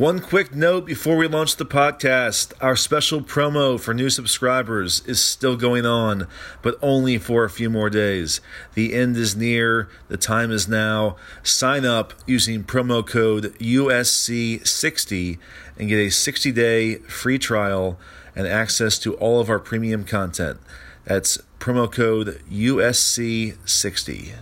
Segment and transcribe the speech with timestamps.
[0.00, 5.22] One quick note before we launch the podcast our special promo for new subscribers is
[5.22, 6.26] still going on,
[6.62, 8.40] but only for a few more days.
[8.72, 11.16] The end is near, the time is now.
[11.42, 15.38] Sign up using promo code USC60
[15.78, 17.98] and get a 60 day free trial
[18.34, 20.60] and access to all of our premium content.
[21.04, 24.32] That's promo code USC60.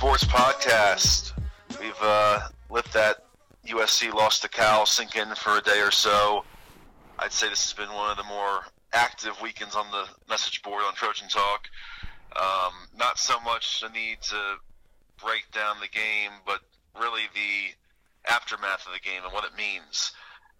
[0.00, 1.32] Sports Podcast.
[1.78, 3.26] We've uh, let that
[3.66, 6.42] USC lost to Cal sink in for a day or so.
[7.18, 8.60] I'd say this has been one of the more
[8.94, 11.68] active weekends on the message board on Trojan Talk.
[12.34, 14.54] Um, not so much a need to
[15.22, 16.60] break down the game, but
[16.98, 20.12] really the aftermath of the game and what it means.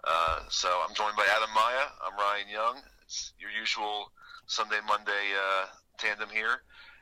[0.04, 1.86] Uh, so I'm joined by Adam Maya.
[2.04, 2.82] I'm Ryan Young.
[3.06, 4.12] It's your usual
[4.44, 5.64] Sunday, Monday uh,
[5.96, 6.60] tandem here.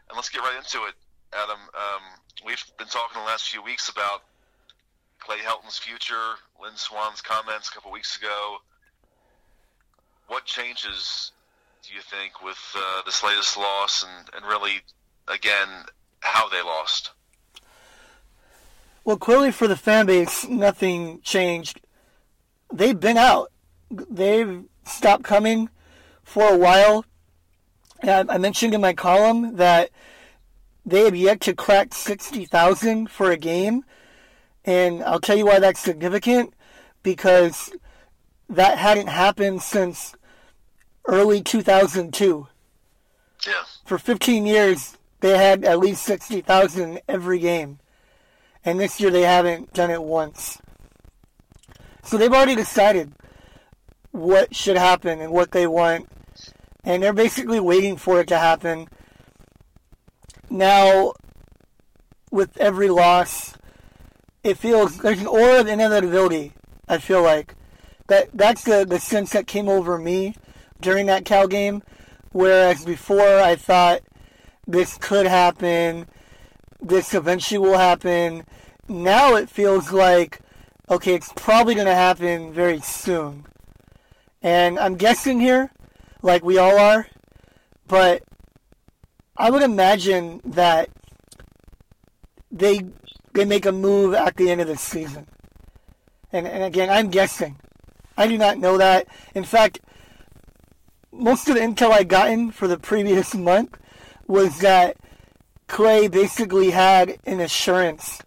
[0.08, 0.94] And let's get right into it.
[1.32, 2.02] Adam, um,
[2.44, 4.22] we've been talking the last few weeks about
[5.18, 8.56] Clay Helton's future, Lynn Swann's comments a couple weeks ago.
[10.28, 11.32] What changes
[11.86, 14.80] do you think with uh, this latest loss and, and really,
[15.26, 15.68] again,
[16.20, 17.10] how they lost?
[19.04, 21.80] Well, clearly for the fan base, nothing changed.
[22.72, 23.52] They've been out.
[23.90, 25.68] They've stopped coming
[26.22, 27.04] for a while.
[28.02, 29.90] I mentioned in my column that
[30.90, 33.84] they have yet to crack 60,000 for a game.
[34.64, 36.54] And I'll tell you why that's significant
[37.02, 37.70] because
[38.48, 40.14] that hadn't happened since
[41.06, 42.48] early 2002.
[43.46, 43.52] Yeah.
[43.84, 47.78] For 15 years, they had at least 60,000 every game.
[48.64, 50.58] And this year they haven't done it once.
[52.02, 53.12] So they've already decided
[54.10, 56.08] what should happen and what they want.
[56.84, 58.88] And they're basically waiting for it to happen.
[60.50, 61.14] Now,
[62.30, 63.54] with every loss,
[64.42, 66.52] it feels there's an aura of inevitability,
[66.88, 67.54] I feel like.
[68.08, 70.34] That that's the, the sense that came over me
[70.80, 71.82] during that Cal game.
[72.32, 74.00] Whereas before I thought
[74.66, 76.06] this could happen,
[76.80, 78.44] this eventually will happen.
[78.88, 80.40] Now it feels like,
[80.88, 83.44] okay, it's probably going to happen very soon.
[84.42, 85.72] And I'm guessing here,
[86.22, 87.08] like we all are,
[87.86, 88.22] but
[89.38, 90.90] I would imagine that
[92.50, 92.82] they
[93.34, 95.28] they make a move at the end of the season.
[96.32, 97.56] And, and again, I'm guessing.
[98.16, 99.06] I do not know that.
[99.34, 99.80] In fact,
[101.12, 103.78] most of the intel I gotten for the previous month
[104.26, 104.96] was that
[105.68, 108.20] Clay basically had an assurance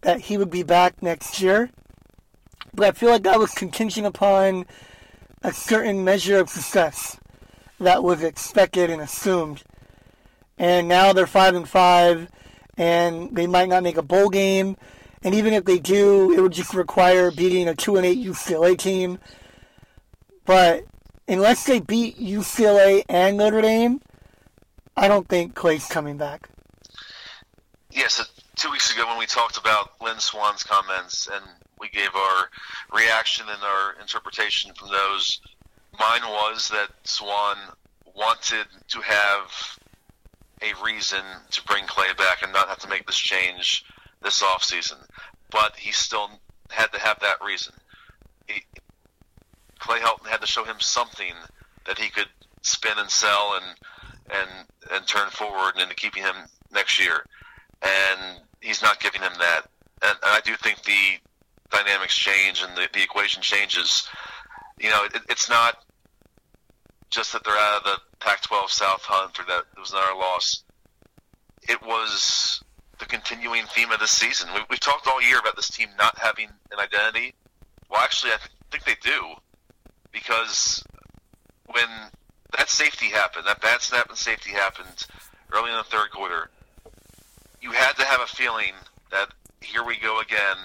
[0.00, 1.70] that he would be back next year.
[2.72, 4.64] But I feel like that was contingent upon
[5.42, 7.18] a certain measure of success
[7.78, 9.62] that was expected and assumed.
[10.58, 12.30] And now they're five and five,
[12.76, 14.76] and they might not make a bowl game.
[15.22, 18.76] And even if they do, it would just require beating a two and eight UCLA
[18.78, 19.18] team.
[20.44, 20.84] But
[21.26, 24.00] unless they beat UCLA and Notre Dame,
[24.96, 26.48] I don't think Clay's coming back.
[27.90, 28.24] Yes, uh,
[28.56, 31.44] two weeks ago when we talked about Lynn Swann's comments and
[31.80, 32.50] we gave our
[32.92, 35.40] reaction and our interpretation from those,
[35.98, 37.56] mine was that Swann
[38.14, 39.78] wanted to have
[40.64, 43.84] a reason to bring Clay back and not have to make this change
[44.22, 44.96] this offseason.
[45.50, 46.30] But he still
[46.70, 47.74] had to have that reason.
[48.46, 48.62] He,
[49.78, 51.34] Clay Helton had to show him something
[51.86, 52.28] that he could
[52.62, 53.78] spin and sell and
[54.30, 54.50] and
[54.92, 56.34] and turn forward into keeping him
[56.72, 57.24] next year.
[57.82, 59.62] And he's not giving him that.
[60.02, 61.20] And, and I do think the
[61.70, 64.08] dynamics change and the, the equation changes.
[64.80, 65.83] You know, it, it's not
[67.14, 70.64] just that they're out of the Pac-12 South hunt or that it was another loss.
[71.68, 72.60] It was
[72.98, 74.48] the continuing theme of this season.
[74.52, 77.34] We, we've talked all year about this team not having an identity.
[77.88, 79.34] Well, actually, I th- think they do
[80.10, 80.82] because
[81.66, 81.86] when
[82.58, 85.06] that safety happened, that bad snap and safety happened
[85.52, 86.50] early in the third quarter,
[87.62, 88.74] you had to have a feeling
[89.12, 89.28] that
[89.60, 90.56] here we go again.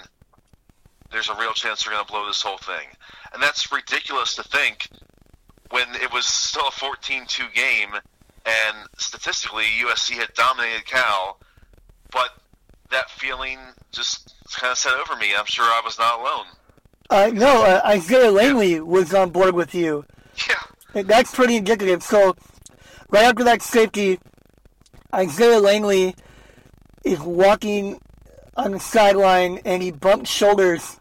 [1.12, 2.88] There's a real chance they're going to blow this whole thing.
[3.32, 4.88] And that's ridiculous to think
[5.70, 7.90] when it was still a 14-2 game
[8.44, 11.38] and statistically USC had dominated Cal,
[12.10, 12.30] but
[12.90, 13.58] that feeling
[13.92, 15.34] just kind of set over me.
[15.36, 16.46] I'm sure I was not alone.
[17.08, 20.04] Uh, no, uh, Isaiah Langley was on board with you.
[20.48, 21.02] Yeah.
[21.02, 22.02] That's pretty indicative.
[22.02, 22.36] So,
[23.10, 24.18] right after that safety,
[25.14, 26.14] Isaiah Langley
[27.04, 28.00] is walking
[28.56, 30.98] on the sideline and he bumped shoulders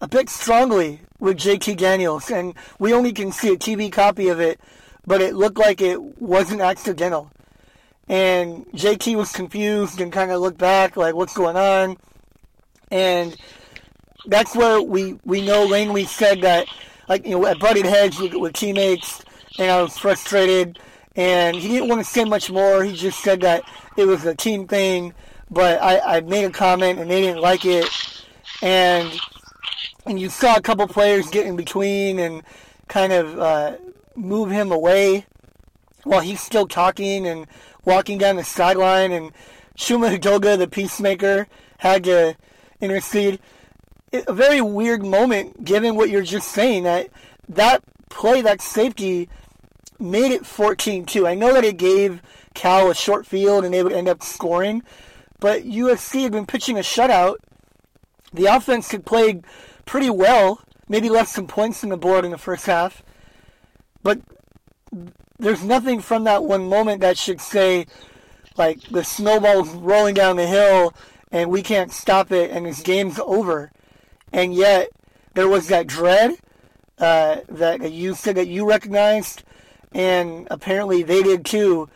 [0.00, 4.40] a bit strongly with JT Daniels, and we only can see a TV copy of
[4.40, 4.60] it,
[5.06, 7.30] but it looked like it wasn't accidental.
[8.08, 11.96] And JT was confused and kind of looked back, like, what's going on?
[12.90, 13.36] And
[14.26, 16.66] that's where we, we know Langley said that,
[17.08, 19.22] like, you know, I butted heads with, with teammates,
[19.58, 20.78] and I was frustrated,
[21.16, 22.82] and he didn't want to say much more.
[22.82, 23.62] He just said that
[23.96, 25.14] it was a team thing,
[25.50, 27.88] but I, I made a comment, and they didn't like it.
[28.62, 29.12] And
[30.10, 32.42] and you saw a couple players get in between and
[32.88, 33.76] kind of uh,
[34.16, 35.24] move him away
[36.02, 37.46] while he's still talking and
[37.84, 39.12] walking down the sideline.
[39.12, 39.30] And
[39.78, 41.46] Chuma Edoga, the peacemaker,
[41.78, 42.34] had to
[42.80, 43.38] intercede.
[44.10, 46.82] It, a very weird moment, given what you're just saying.
[46.82, 47.08] That
[47.48, 49.28] that play, that safety,
[50.00, 51.24] made it 14-2.
[51.24, 52.20] I know that it gave
[52.54, 54.82] Cal a short field and they would end up scoring,
[55.38, 57.36] but USC had been pitching a shutout.
[58.32, 59.44] The offense had played
[59.90, 60.60] pretty well.
[60.88, 63.02] Maybe left some points on the board in the first half.
[64.04, 64.20] But
[65.36, 67.86] there's nothing from that one moment that should say,
[68.56, 70.94] like, the snowball's rolling down the hill
[71.32, 73.72] and we can't stop it and this game's over.
[74.32, 74.90] And yet,
[75.34, 76.36] there was that dread
[76.98, 79.42] uh, that you said that you recognized,
[79.90, 81.88] and apparently they did too.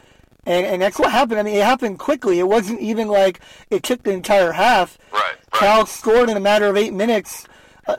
[0.46, 1.38] And, and that's what happened.
[1.38, 2.40] I mean, it happened quickly.
[2.40, 3.38] It wasn't even like
[3.70, 4.98] it took the entire half.
[5.12, 5.60] Right, right.
[5.60, 7.46] Cal scored in a matter of eight minutes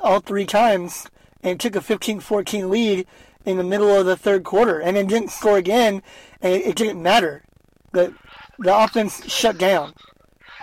[0.02, 1.08] all three times
[1.44, 3.08] and took a 15-14 lead
[3.46, 6.02] in the middle of the third quarter, and then didn't score again,
[6.42, 7.44] and it, it didn't matter.
[7.92, 8.14] The
[8.58, 9.94] the offense shut down.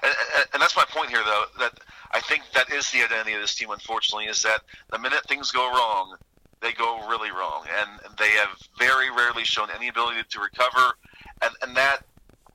[0.02, 1.44] And, and, and that's my point here, though.
[1.58, 1.78] That
[2.12, 3.70] I think that is the identity of this team.
[3.70, 6.16] Unfortunately, is that the minute things go wrong,
[6.60, 10.94] they go really wrong, and they have very rarely shown any ability to recover,
[11.42, 12.00] and and that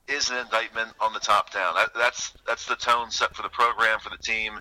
[0.08, 1.74] is an indictment on the top down.
[1.74, 4.60] That, that's that's the tone set for the program for the team.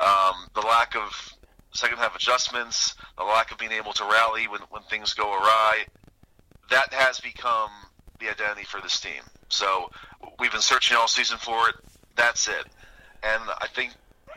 [0.00, 1.34] Um, the lack of
[1.72, 5.84] second half adjustments, the lack of being able to rally when, when things go awry,
[6.70, 7.70] that has become
[8.20, 9.22] the identity for this team.
[9.48, 9.90] So
[10.38, 11.76] we've been searching all season for it.
[12.16, 12.66] That's it.
[13.22, 13.92] And I think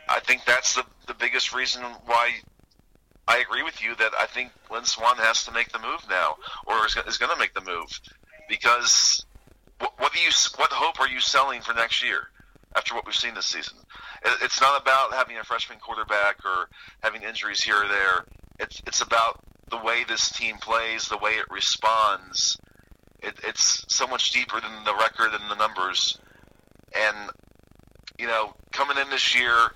[0.08, 2.32] I think that's the, the biggest reason why
[3.28, 6.36] I agree with you that I think Lynn Swann has to make the move now,
[6.66, 8.00] or is, is going to make the move,
[8.48, 9.24] because
[9.78, 12.28] what, what do you what hope are you selling for next year
[12.74, 13.78] after what we've seen this season?
[14.42, 16.68] It's not about having a freshman quarterback or
[17.02, 18.24] having injuries here or there.
[18.60, 19.40] It's it's about
[19.70, 22.58] the way this team plays, the way it responds.
[23.22, 26.18] It, it's so much deeper than the record and the numbers.
[26.94, 27.30] And
[28.18, 29.72] you know, coming in this year,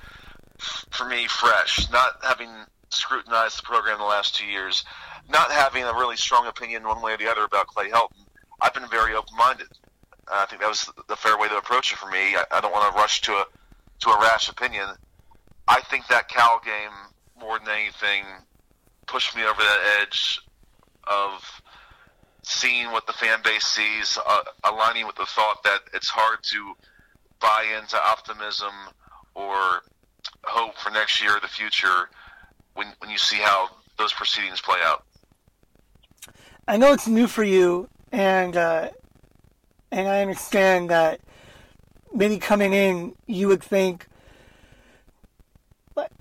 [0.91, 2.51] for me, fresh, not having
[2.91, 4.85] scrutinized the program the last two years,
[5.29, 8.25] not having a really strong opinion one way or the other about Clay Helton,
[8.61, 9.67] I've been very open-minded.
[9.67, 9.86] Uh,
[10.29, 12.37] I think that was the fair way to approach it for me.
[12.37, 13.45] I, I don't want to rush to a
[14.01, 14.89] to a rash opinion.
[15.69, 16.93] I think that Cal game
[17.39, 18.25] more than anything
[19.07, 20.41] pushed me over that edge
[21.05, 21.43] of
[22.43, 26.75] seeing what the fan base sees, uh, aligning with the thought that it's hard to
[27.41, 28.73] buy into optimism
[29.35, 29.83] or
[30.45, 32.09] hope for next year or the future
[32.75, 33.69] when when you see how
[33.99, 35.05] those proceedings play out.
[36.69, 38.91] I know it's new for you, and uh,
[39.91, 41.21] and I understand that
[42.13, 44.07] maybe coming in, you would think,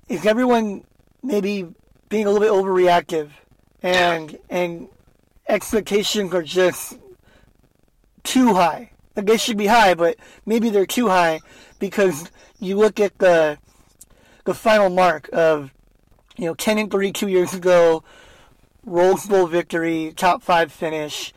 [0.08, 0.84] is everyone
[1.22, 1.66] maybe
[2.08, 3.30] being a little bit overreactive,
[3.82, 4.88] and and
[5.48, 6.98] expectations are just
[8.22, 8.90] too high.
[9.16, 11.40] Like they should be high, but maybe they're too high
[11.78, 13.58] because you look at the
[14.44, 15.72] the final mark of
[16.36, 18.04] you know ten and three two years ago,
[18.84, 21.32] Rose Bowl victory, top five finish,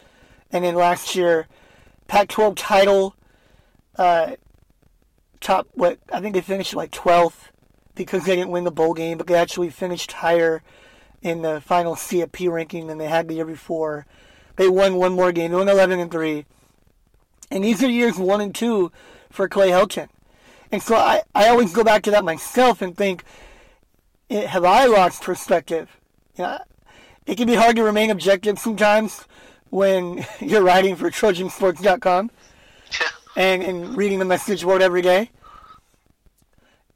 [0.52, 1.48] and then last year,
[2.10, 3.16] Pac-12 title,
[3.96, 4.36] uh,
[5.40, 7.52] top what I think they finished like 12th
[7.96, 10.62] because they didn't win the bowl game, but they actually finished higher
[11.22, 14.06] in the final CFP ranking than they had the year before.
[14.56, 15.52] They won one more game.
[15.52, 16.46] They won 11 and three,
[17.52, 18.92] and these are years one and two
[19.30, 20.10] for Clay Helton.
[20.72, 23.24] And so I, I always go back to that myself and think,
[24.30, 25.96] eh, have I lost perspective?
[26.36, 26.60] You know,
[27.28, 29.26] it can be hard to remain objective sometimes
[29.70, 32.32] when you're writing for TrojanSports.com
[33.36, 35.32] and, and reading the message board every day.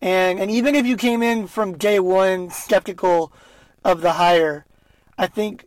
[0.02, 3.32] And and even if you came in from day one skeptical
[3.86, 4.66] of the hire,
[5.18, 5.66] I think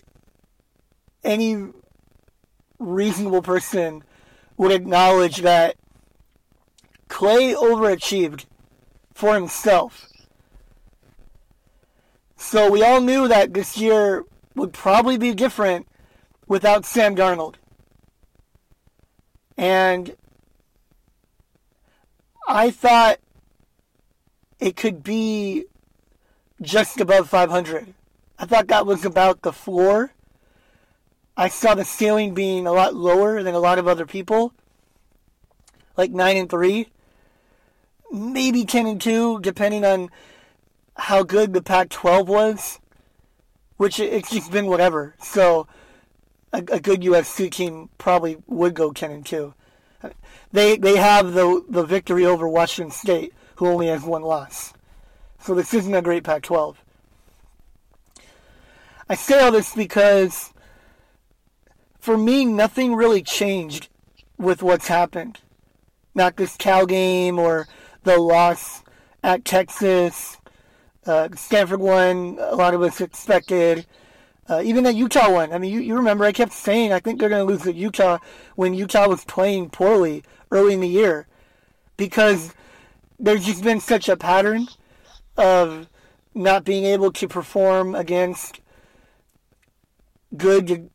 [1.24, 1.68] any
[2.78, 4.04] reasonable person
[4.58, 5.76] would acknowledge that
[7.08, 8.44] Clay overachieved
[9.14, 10.06] for himself.
[12.36, 15.88] So we all knew that this year would probably be different
[16.46, 17.54] without Sam Darnold.
[19.56, 20.16] And
[22.46, 23.18] I thought
[24.60, 25.64] it could be
[26.60, 27.94] just above 500.
[28.38, 30.12] I thought that was about the floor.
[31.36, 34.52] I saw the ceiling being a lot lower than a lot of other people,
[35.96, 36.88] like 9 and 3,
[38.10, 40.10] maybe 10 and 2, depending on
[40.96, 42.78] how good the Pac 12 was,
[43.76, 45.14] which it- it's just been whatever.
[45.20, 45.66] So
[46.56, 49.54] a, a good USC team probably would go 10 and 2.
[50.52, 54.72] They, they have the, the victory over Washington State, who only has one loss.
[55.38, 56.82] So this isn't a great Pac 12.
[59.08, 60.52] I say all this because
[61.98, 63.88] for me, nothing really changed
[64.38, 65.40] with what's happened.
[66.14, 67.68] Not this Cal game or
[68.04, 68.82] the loss
[69.22, 70.38] at Texas.
[71.04, 73.86] Uh, Stanford won, a lot of us expected.
[74.48, 75.52] Uh, even that Utah one.
[75.52, 77.74] I mean, you, you remember I kept saying I think they're going to lose at
[77.74, 78.18] Utah
[78.54, 81.26] when Utah was playing poorly early in the year
[81.96, 82.54] because
[83.18, 84.68] there's just been such a pattern
[85.36, 85.88] of
[86.34, 88.60] not being able to perform against
[90.36, 90.90] good to,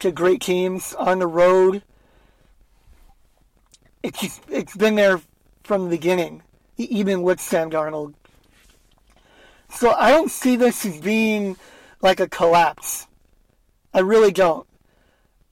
[0.00, 1.82] to great teams on the road.
[4.02, 5.20] It's just, it's been there
[5.64, 6.42] from the beginning,
[6.76, 8.14] even with Sam Darnold.
[9.70, 11.56] So I don't see this as being
[12.02, 13.06] like a collapse.
[13.92, 14.66] I really don't.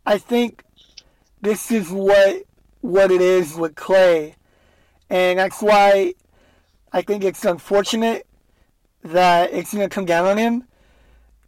[0.06, 0.64] I think
[1.40, 2.42] this is what
[2.80, 4.34] what it is with Clay,
[5.08, 6.14] and that's why
[6.92, 8.26] I think it's unfortunate
[9.02, 10.64] that it's going to come down on him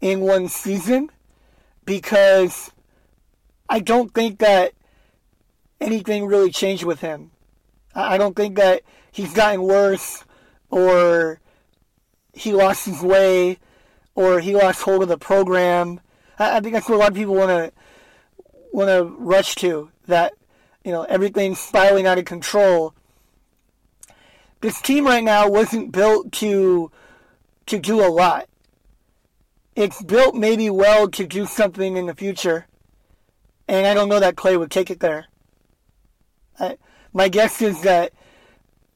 [0.00, 1.10] in one season
[1.84, 2.70] because
[3.68, 4.72] I don't think that
[5.80, 7.30] anything really changed with him.
[7.94, 10.24] I I don't think that he's gotten worse
[10.70, 11.40] or
[12.32, 13.58] he lost his way
[14.16, 16.00] or he lost hold of the program.
[16.38, 17.72] I I think that's what a lot of people want to
[18.72, 20.32] want to rush to that
[20.84, 22.94] you know everything's spiraling out of control.
[24.62, 26.90] This team right now wasn't built to
[27.66, 28.48] to do a lot.
[29.76, 32.66] It's built maybe well to do something in the future,
[33.68, 35.26] and I don't know that Clay would take it there.
[36.58, 36.78] I,
[37.12, 38.12] my guess is that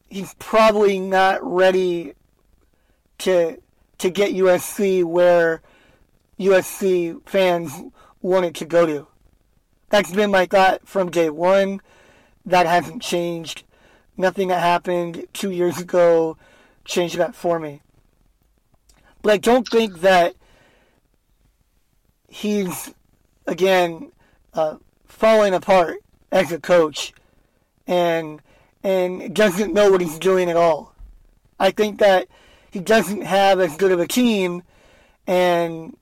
[0.08, 2.14] he's probably not ready
[3.18, 3.58] to
[4.00, 5.62] to get USC where
[6.38, 7.72] USC fans
[8.22, 9.06] wanted to go to.
[9.90, 11.80] That's been my thought from day one.
[12.46, 13.64] That hasn't changed.
[14.16, 16.36] Nothing that happened two years ago
[16.84, 17.82] changed that for me.
[19.22, 20.34] But I don't think that
[22.28, 22.94] he's,
[23.46, 24.12] again,
[24.54, 25.98] uh, falling apart
[26.32, 27.12] as a coach
[27.86, 28.40] and
[28.82, 30.94] and doesn't know what he's doing at all.
[31.58, 32.28] I think that
[32.70, 34.62] he doesn't have as good of a team
[35.26, 35.96] and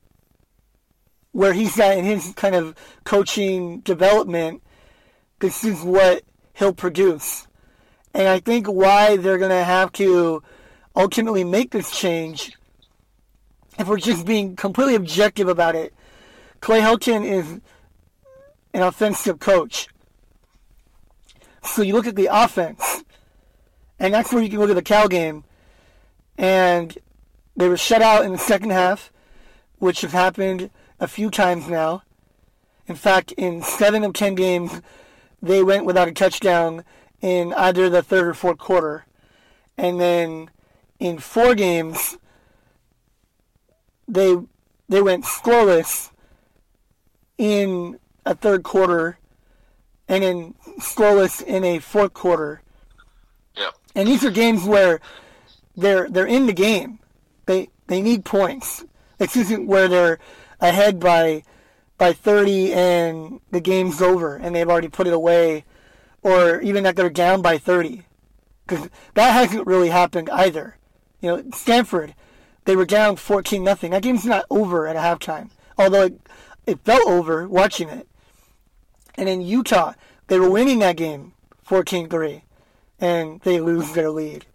[1.33, 4.63] where he's at in his kind of coaching development,
[5.41, 7.47] this is what he'll produce.
[8.15, 10.43] And I think why they're going to have to
[10.97, 12.53] ultimately make this change,
[13.79, 15.95] if we're just being completely objective about it,
[16.61, 17.61] Clay Helton is
[18.75, 19.89] an offensive coach.
[21.63, 23.05] So you look at the offense,
[23.99, 25.45] and that's where you can look at the Cal game,
[26.39, 26.97] and
[27.57, 29.13] they were shut out in the second half,
[29.79, 32.03] which has happened a few times now.
[32.87, 34.81] In fact, in seven of ten games,
[35.43, 36.85] they went without a touchdown
[37.21, 39.05] in either the third or fourth quarter.
[39.77, 40.51] And then
[40.99, 42.17] in four games,
[44.07, 44.37] they
[44.89, 46.11] they went scoreless
[47.37, 49.19] in a third quarter
[50.09, 52.63] and then scoreless in a fourth quarter.
[53.57, 53.75] Yep.
[53.95, 55.01] And these are games where
[55.79, 56.99] they're they're in the game.
[57.47, 58.85] They they need points.
[59.19, 60.21] This isn't where they're
[60.61, 61.43] ahead by
[61.97, 65.65] by 30 and the game's over and they've already put it away,
[66.23, 68.05] or even that they're down by 30,
[68.65, 70.77] because that hasn't really happened either.
[71.21, 72.15] You know, Stanford,
[72.65, 73.91] they were down 14 nothing.
[73.91, 76.21] That game's not over at halftime, although it,
[76.65, 78.07] it felt over watching it.
[79.17, 79.95] And in Utah,
[80.29, 81.33] they were winning that game
[81.69, 82.43] 14-3,
[83.01, 84.47] and they lose their lead.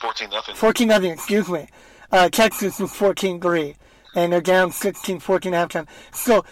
[0.00, 0.54] Fourteen nothing.
[0.54, 1.68] 14 nothing, excuse me.
[2.10, 3.76] Uh, Texas was 14 3,
[4.14, 5.86] and they're down 16 14 halftime.
[6.12, 6.44] So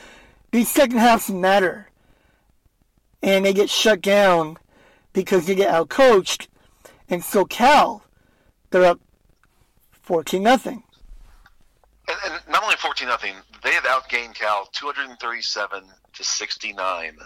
[0.52, 1.88] these second halves matter.
[3.22, 4.58] And they get shut down
[5.12, 6.46] because they get outcoached.
[7.08, 8.04] And so Cal,
[8.70, 9.00] they're up
[10.02, 10.84] 14 nothing.
[12.08, 16.24] And, and not only fourteen nothing, they had outgained Cal two hundred and thirty-seven to
[16.24, 17.18] sixty-nine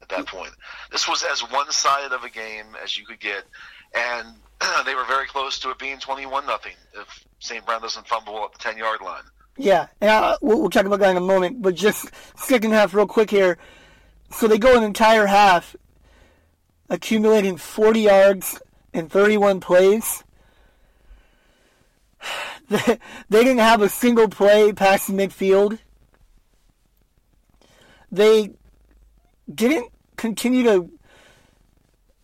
[0.00, 0.52] at that point.
[0.90, 3.44] This was as one-sided of a game as you could get,
[3.94, 4.28] and
[4.84, 7.64] they were very close to it being twenty-one nothing if St.
[7.64, 9.22] Brown doesn't fumble at the ten-yard line.
[9.56, 11.62] Yeah, and I, we'll, we'll talk about that in a moment.
[11.62, 13.58] But just second half, real quick here.
[14.30, 15.74] So they go an entire half,
[16.88, 18.60] accumulating 40 yards
[18.92, 20.22] in 31 plays.
[22.68, 22.98] they
[23.28, 25.78] didn't have a single play past midfield.
[28.12, 28.50] They
[29.52, 30.90] didn't continue to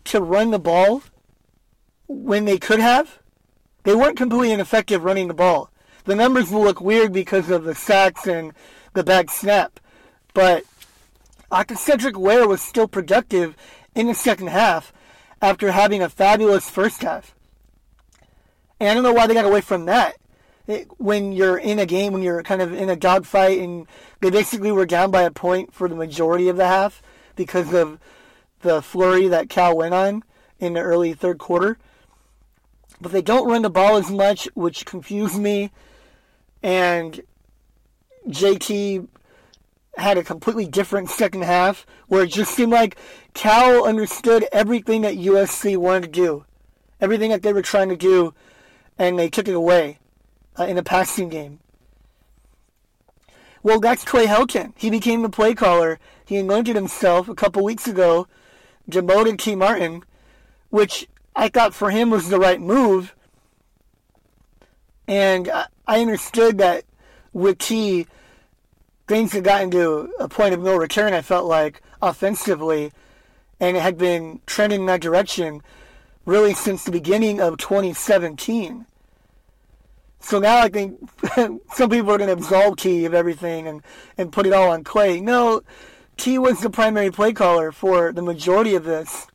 [0.04, 1.02] to run the ball
[2.08, 3.18] when they could have.
[3.84, 5.70] They weren't completely ineffective running the ball.
[6.04, 8.52] The numbers will look weird because of the sacks and
[8.94, 9.80] the bad snap,
[10.34, 10.64] but
[11.76, 13.56] Cedric Ware was still productive
[13.94, 14.92] in the second half
[15.42, 17.34] after having a fabulous first half.
[18.78, 20.16] And I don't know why they got away from that.
[20.66, 23.86] It, when you're in a game, when you're kind of in a dogfight, and
[24.20, 27.02] they basically were down by a point for the majority of the half
[27.36, 27.98] because of
[28.62, 30.24] the flurry that Cal went on
[30.58, 31.78] in the early third quarter.
[33.00, 35.70] But they don't run the ball as much, which confused me.
[36.62, 37.20] And
[38.28, 39.08] JT
[39.96, 42.96] had a completely different second half where it just seemed like
[43.34, 46.44] Cal understood everything that USC wanted to do,
[47.00, 48.34] everything that they were trying to do,
[48.98, 49.98] and they took it away
[50.58, 51.60] uh, in a passing game.
[53.62, 54.74] Well, that's Clay Helton.
[54.76, 55.98] He became the play caller.
[56.24, 58.28] He anointed himself a couple weeks ago,
[58.88, 60.04] demoted Tee Martin,
[60.70, 63.14] which I thought for him was the right move.
[65.06, 65.50] And
[65.86, 66.84] I understood that
[67.32, 68.06] with Tee,
[69.06, 72.92] things had gotten to a point of no return, I felt like, offensively,
[73.60, 75.62] and it had been trending in that direction
[76.24, 78.86] really since the beginning of 2017.
[80.18, 80.98] So now I think
[81.72, 83.82] some people are going to absolve Tee of everything and,
[84.18, 85.20] and put it all on Clay.
[85.20, 85.62] No,
[86.16, 89.28] Tee was the primary play caller for the majority of this.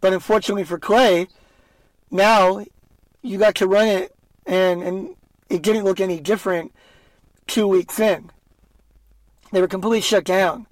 [0.00, 1.28] But unfortunately for Clay,
[2.10, 2.64] now
[3.22, 4.14] you got to run it,
[4.46, 5.16] and, and
[5.48, 6.72] it didn't look any different
[7.46, 8.30] two weeks in.
[9.52, 10.66] They were completely shut down.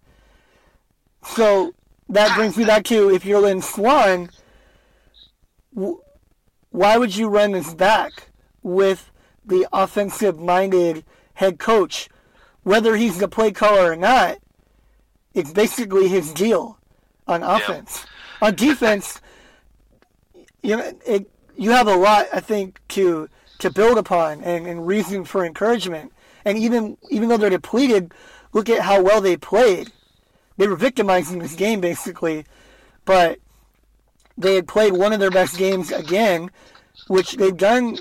[1.24, 1.74] So
[2.08, 4.30] that brings me back to if you're Lynn Swann,
[6.70, 8.12] why would you run this back
[8.62, 9.10] with
[9.44, 11.04] the offensive minded
[11.34, 12.08] head coach?
[12.62, 14.38] Whether he's the play caller or not,
[15.34, 16.78] it's basically his deal
[17.26, 18.04] on offense.
[18.04, 18.17] Yeah.
[18.40, 19.20] On defense,
[20.62, 24.86] you know, it, you have a lot, I think, to to build upon and, and
[24.86, 26.12] reason for encouragement.
[26.44, 28.12] And even even though they're depleted,
[28.52, 29.92] look at how well they played.
[30.56, 32.44] They were victimizing this game basically,
[33.04, 33.38] but
[34.36, 36.50] they had played one of their best games again,
[37.08, 37.98] which they've done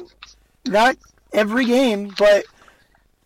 [0.65, 0.97] not
[1.33, 2.45] every game, but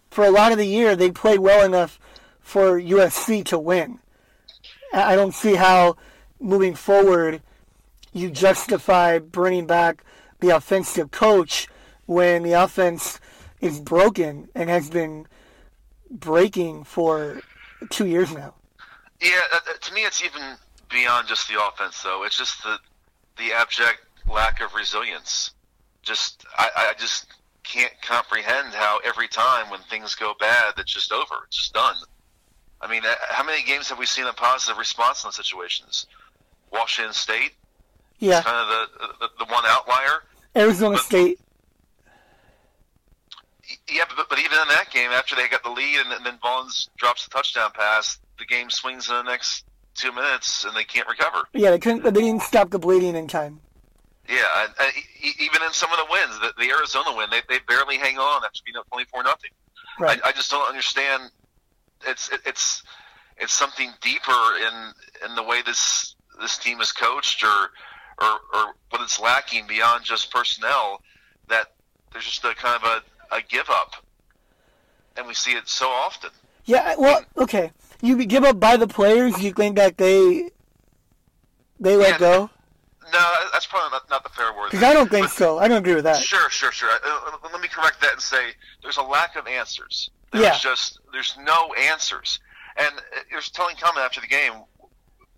[0.10, 2.00] for a lot of the year they played well enough
[2.40, 4.00] for USC to win.
[4.94, 5.96] I don't see how
[6.42, 7.42] moving forward
[8.14, 10.04] you justify bringing back
[10.40, 11.68] the offensive coach
[12.06, 13.20] when the offense
[13.62, 15.28] is broken and has been
[16.10, 17.42] breaking for
[17.90, 18.54] two years now.
[19.22, 20.42] Yeah, uh, uh, to me, it's even
[20.90, 22.24] beyond just the offense, though.
[22.24, 22.78] It's just the
[23.38, 24.00] the abject
[24.30, 25.52] lack of resilience.
[26.02, 27.28] Just I, I just
[27.64, 31.36] can't comprehend how every time when things go bad, it's just over.
[31.48, 31.96] It's just done.
[32.82, 36.08] I mean, uh, how many games have we seen a positive response in situations?
[36.72, 37.54] Washington State,
[38.20, 40.24] yeah, kind of the, the, the one outlier.
[40.56, 41.40] Arizona but, State.
[43.90, 46.38] Yeah, but, but even in that game, after they got the lead and, and then
[46.44, 50.84] Vaughns drops the touchdown pass, the game swings in the next two minutes and they
[50.84, 51.48] can't recover.
[51.54, 52.04] Yeah, they couldn't.
[52.04, 53.60] They didn't stop the bleeding in time.
[54.30, 54.92] Yeah, and, and
[55.40, 58.44] even in some of the wins, the, the Arizona win, they, they barely hang on
[58.46, 59.52] after being up twenty four nothing.
[60.00, 60.20] Right.
[60.24, 61.32] I, I just don't understand.
[62.08, 62.84] It's it, it's
[63.38, 67.72] it's something deeper in in the way this this team is coached, or
[68.22, 71.02] or or what it's lacking beyond just personnel.
[71.48, 71.74] That
[72.12, 73.96] there's just a kind of a, a give up,
[75.18, 76.32] and we see it so often.
[76.66, 77.72] Yeah, well, okay.
[78.02, 79.42] You give up by the players.
[79.42, 80.50] You think that they
[81.80, 82.50] they let yeah, go?
[83.12, 84.72] No, that's probably not, not the fair word.
[84.72, 85.60] Because I don't think but, so.
[85.60, 86.22] I don't agree with that.
[86.22, 86.90] Sure, sure, sure.
[86.90, 90.12] Uh, let me correct that and say there's a lack of answers.
[90.32, 90.58] There's yeah.
[90.58, 92.40] just there's no answers.
[92.78, 92.96] And
[93.30, 94.54] there's telling comment after the game.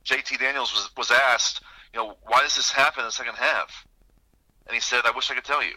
[0.05, 1.61] JT Daniels was was asked,
[1.93, 3.85] you know, why does this happen in the second half?
[4.67, 5.75] And he said, I wish I could tell you.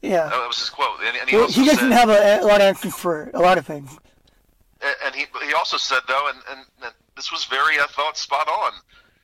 [0.00, 0.28] Yeah.
[0.28, 0.98] That was his quote.
[1.04, 3.40] And, and he, well, he doesn't said, have a, a, lot of answers for a
[3.40, 3.96] lot of things.
[5.04, 8.48] And he he also said though, and, and, and this was very I thought spot
[8.48, 8.72] on.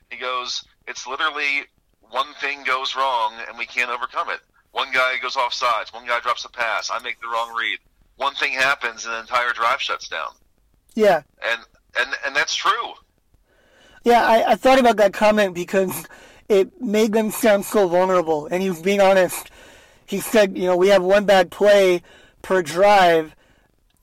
[0.09, 1.65] He goes, it's literally
[2.09, 4.39] one thing goes wrong and we can't overcome it.
[4.71, 7.79] One guy goes off sides, one guy drops a pass, I make the wrong read.
[8.15, 10.31] One thing happens and the entire drive shuts down.
[10.95, 11.23] Yeah.
[11.43, 11.61] And
[11.99, 12.93] and and that's true.
[14.09, 16.05] Yeah, I, I thought about that comment because
[16.47, 19.51] it made them sound so vulnerable and he was being honest.
[20.05, 22.01] He said, you know, we have one bad play
[22.41, 23.35] per drive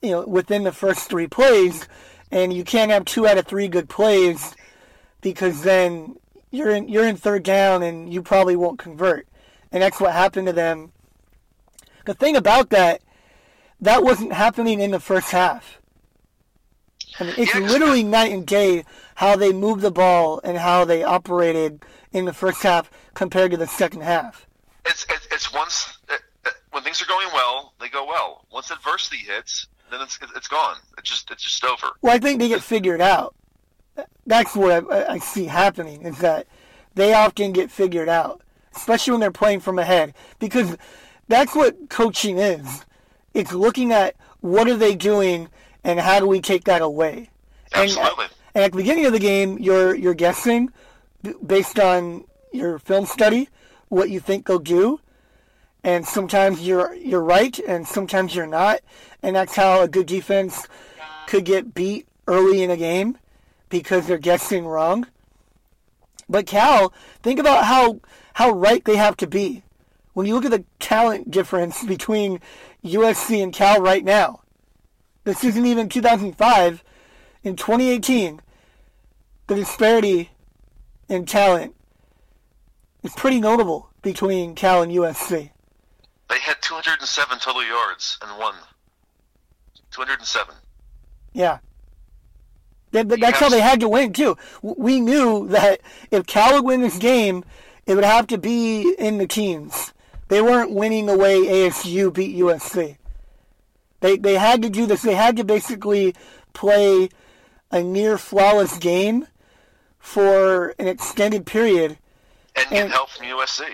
[0.01, 1.87] you know, within the first three plays,
[2.31, 4.55] and you can't have two out of three good plays
[5.21, 6.15] because then
[6.51, 9.27] you're in you're in third down and you probably won't convert,
[9.71, 10.91] and that's what happened to them.
[12.05, 13.01] the thing about that,
[13.81, 15.81] that wasn't happening in the first half.
[17.19, 18.85] I mean, it's Yeah, literally night and day
[19.17, 23.57] how they moved the ball and how they operated in the first half compared to
[23.57, 24.45] the second half.
[24.85, 28.45] It's it's, it's once uh, uh, when things are going well, they go well.
[28.51, 30.77] Once adversity hits, then it's it's gone.
[30.99, 31.87] It's just it's just over.
[32.03, 33.33] Well, I think they get figured out.
[34.27, 36.45] That's what I, I see happening is that
[36.93, 38.43] they often get figured out,
[38.75, 40.77] especially when they're playing from ahead, because
[41.27, 42.85] that's what coaching is.
[43.33, 45.49] It's looking at what are they doing
[45.83, 47.31] and how do we take that away.
[47.73, 48.25] Absolutely.
[48.25, 48.31] and
[48.63, 50.71] at the beginning of the game, you're you're guessing
[51.45, 53.49] based on your film study
[53.89, 54.99] what you think they'll do,
[55.83, 58.79] and sometimes you're you're right, and sometimes you're not,
[59.21, 60.67] and that's how a good defense
[61.27, 63.17] could get beat early in a game
[63.69, 65.05] because they're guessing wrong.
[66.27, 68.01] But Cal, think about how
[68.33, 69.63] how right they have to be.
[70.13, 72.41] When you look at the talent difference between
[72.83, 74.41] USC and Cal right now,
[75.25, 76.83] this isn't even 2005.
[77.43, 78.41] In 2018,
[79.47, 80.29] the disparity
[81.09, 81.75] in talent
[83.03, 85.51] is pretty notable between Cal and USC.
[86.29, 88.55] They had 207 total yards and won.
[89.91, 90.55] 207.
[91.33, 91.59] Yeah.
[92.91, 94.37] That, that- that's how they had to win, too.
[94.61, 95.81] We knew that
[96.11, 97.43] if Cal would win this game,
[97.85, 99.93] it would have to be in the teens.
[100.27, 102.97] They weren't winning the way ASU beat USC.
[104.01, 105.01] They, they had to do this.
[105.01, 106.13] They had to basically
[106.53, 107.09] play
[107.71, 109.27] a near flawless game
[110.07, 111.97] for an extended period
[112.55, 113.65] And get And- help from USC.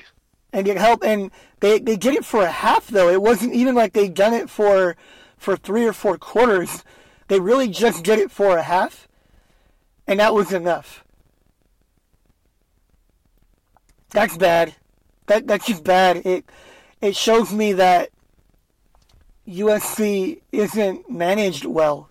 [0.51, 1.03] and get help.
[1.03, 3.07] And they, they did it for a half, though.
[3.09, 4.95] It wasn't even like they'd done it for,
[5.37, 6.83] for three or four quarters.
[7.27, 9.07] They really just did it for a half,
[10.07, 11.03] and that was enough.
[14.09, 14.75] That's bad.
[15.27, 16.17] That that's just bad.
[16.25, 16.45] It
[17.01, 18.09] it shows me that
[19.47, 22.09] USC isn't managed well,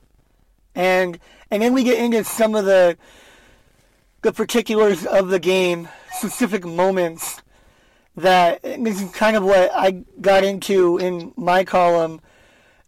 [0.74, 1.18] and
[1.50, 2.96] and then we get into some of the
[4.22, 7.42] the particulars of the game, specific moments
[8.16, 12.20] that this is kind of what I got into in my column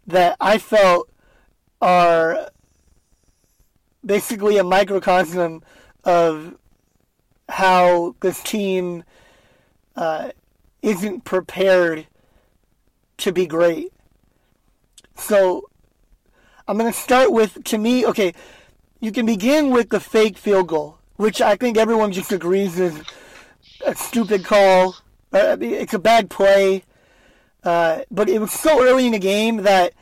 [0.07, 1.09] that I felt
[1.81, 2.49] are
[4.05, 5.63] basically a microcosm
[6.03, 6.55] of
[7.49, 9.03] how this team
[9.95, 10.29] uh,
[10.81, 12.07] isn't prepared
[13.17, 13.91] to be great.
[15.15, 15.69] So
[16.67, 18.33] I'm going to start with, to me, okay,
[18.99, 23.01] you can begin with the fake field goal, which I think everyone just agrees is
[23.85, 24.95] a stupid call.
[25.33, 26.83] Uh, I mean, it's a bad play.
[27.63, 29.93] Uh, but it was so early in the game that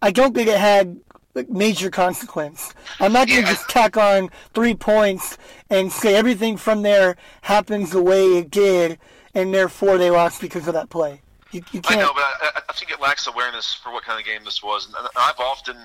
[0.00, 0.98] I don't think it had
[1.34, 2.72] like, major consequence.
[2.98, 3.54] I'm not going to Yeah.
[3.54, 5.36] just tack on three points
[5.68, 8.98] and say everything from there happens the way it did,
[9.34, 11.20] and therefore they lost because of that play.
[11.52, 14.24] You, you I know, but I, I think it lacks awareness for what kind of
[14.24, 14.86] game this was.
[14.86, 15.76] And I've often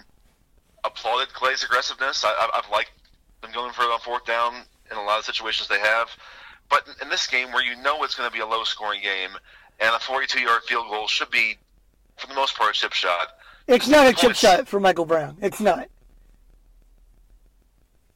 [0.84, 2.24] applauded Clay's aggressiveness.
[2.24, 2.92] I, I've liked
[3.42, 6.10] them going for it on fourth down in a lot of situations they have.
[6.70, 9.32] But in- this game, where you know it's going to be a low-scoring game,
[9.80, 11.58] and a 42-yard field goal should be,
[12.18, 13.30] for the most part, a chip shot.
[13.68, 14.40] It's not a chip points.
[14.40, 15.38] shot for Michael Brown.
[15.42, 15.88] It's not.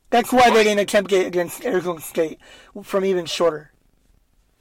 [0.10, 2.40] That's why they didn't attempt it against Arizona State
[2.84, 3.72] from even shorter.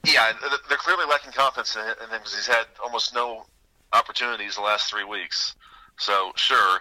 [0.05, 0.33] Yeah,
[0.69, 3.45] they're clearly lacking confidence in him because he's had almost no
[3.93, 5.57] opportunities the last three weeks.
[5.99, 6.81] So, sure,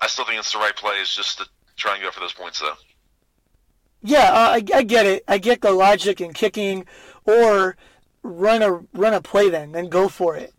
[0.00, 0.94] I still think it's the right play.
[0.96, 2.74] Is just to try and go for those points, though.
[4.02, 5.24] Yeah, uh, I, I get it.
[5.28, 6.86] I get the logic in kicking,
[7.24, 7.76] or
[8.22, 10.54] run a run a play then, then go for it.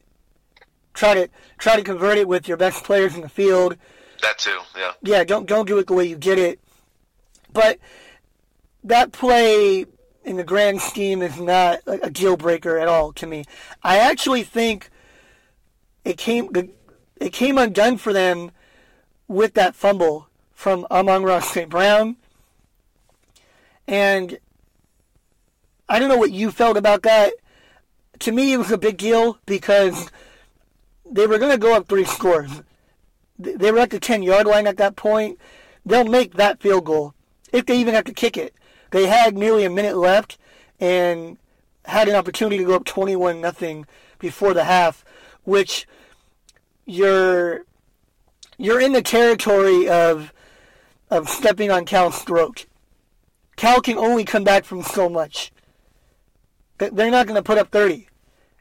[0.94, 3.78] Try to try to convert it with your best players in the field.
[4.22, 4.92] That too, yeah.
[5.02, 6.60] Yeah, don't don't do it the way you get it.
[7.52, 7.80] But
[8.84, 9.86] that play
[10.24, 13.46] in the grand scheme is not a a deal breaker at all to me.
[13.84, 14.90] I actually think
[16.06, 16.50] it came
[17.16, 18.52] it came undone for them
[19.28, 21.70] with that fumble from Amon Ra St.
[21.70, 22.18] Brown.
[23.92, 24.40] And
[25.90, 27.34] I don't know what you felt about that.
[28.20, 30.10] To me, it was a big deal because
[31.06, 32.64] they were going to go up three scores.
[33.38, 35.38] They were at the 10 yard line at that point.
[35.86, 37.14] They'll make that field goal
[37.52, 38.56] if they even have to kick it.
[38.92, 40.38] They had nearly a minute left
[40.80, 41.38] and
[41.84, 43.86] had an opportunity to go up 21 nothing
[44.20, 45.04] before the half,
[45.44, 45.86] which
[46.86, 47.66] you're
[48.58, 50.32] you're in the territory of
[51.10, 52.68] of stepping on Cal's throat.
[53.62, 55.52] Cal can only come back from so much.
[56.80, 58.08] They're not going to put up 30.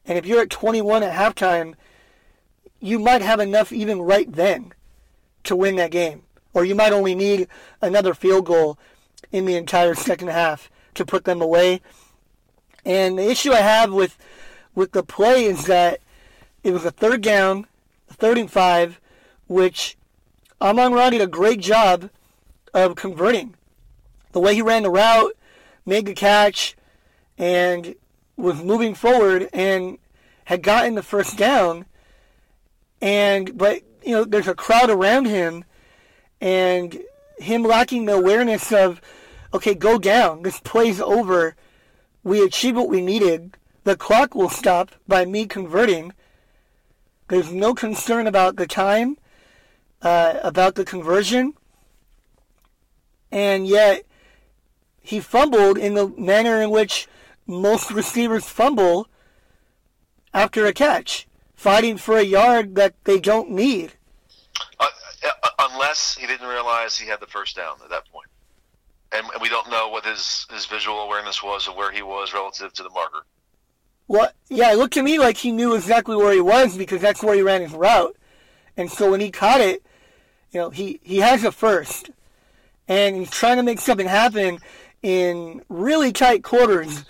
[0.05, 1.73] And if you're at 21 at halftime,
[2.81, 4.75] you might have enough even right then
[5.45, 6.25] to win that game.
[6.53, 7.49] Or you might only need
[7.81, 8.79] another field goal
[9.33, 11.81] in the entire second half to put them away.
[12.85, 14.19] And the issue I have with
[14.75, 16.01] with the play is that
[16.63, 17.67] it was a third down,
[18.07, 19.01] third and five,
[19.49, 19.97] which
[20.61, 22.11] Amon Ra did a great job
[22.75, 23.55] of converting.
[24.33, 25.37] The way he ran the route,
[25.85, 26.77] made the catch,
[27.38, 27.95] and
[28.37, 29.99] was moving forward and
[30.45, 31.87] had gotten the first down.
[33.01, 35.64] And but you know, there's a crowd around him,
[36.40, 37.03] and
[37.38, 39.01] him lacking the awareness of,
[39.53, 40.43] okay, go down.
[40.43, 41.57] This play's over.
[42.23, 43.57] We achieved what we needed.
[43.85, 46.12] The clock will stop by me converting.
[47.29, 49.16] There's no concern about the time,
[50.03, 51.55] uh, about the conversion,
[53.31, 54.05] and yet
[55.11, 57.09] he fumbled in the manner in which
[57.44, 59.09] most receivers fumble
[60.33, 63.94] after a catch, fighting for a yard that they don't need.
[64.79, 64.87] Uh,
[65.25, 68.29] uh, unless he didn't realize he had the first down at that point.
[69.11, 72.73] And we don't know what his, his visual awareness was of where he was relative
[72.75, 73.25] to the marker.
[74.07, 77.23] Well, yeah, it looked to me like he knew exactly where he was because that's
[77.23, 78.16] where he ran his route.
[78.77, 79.83] And so when he caught it,
[80.53, 82.11] you know, he, he has a first.
[82.87, 84.61] And he's trying to make something happen
[85.03, 87.05] in really tight quarters.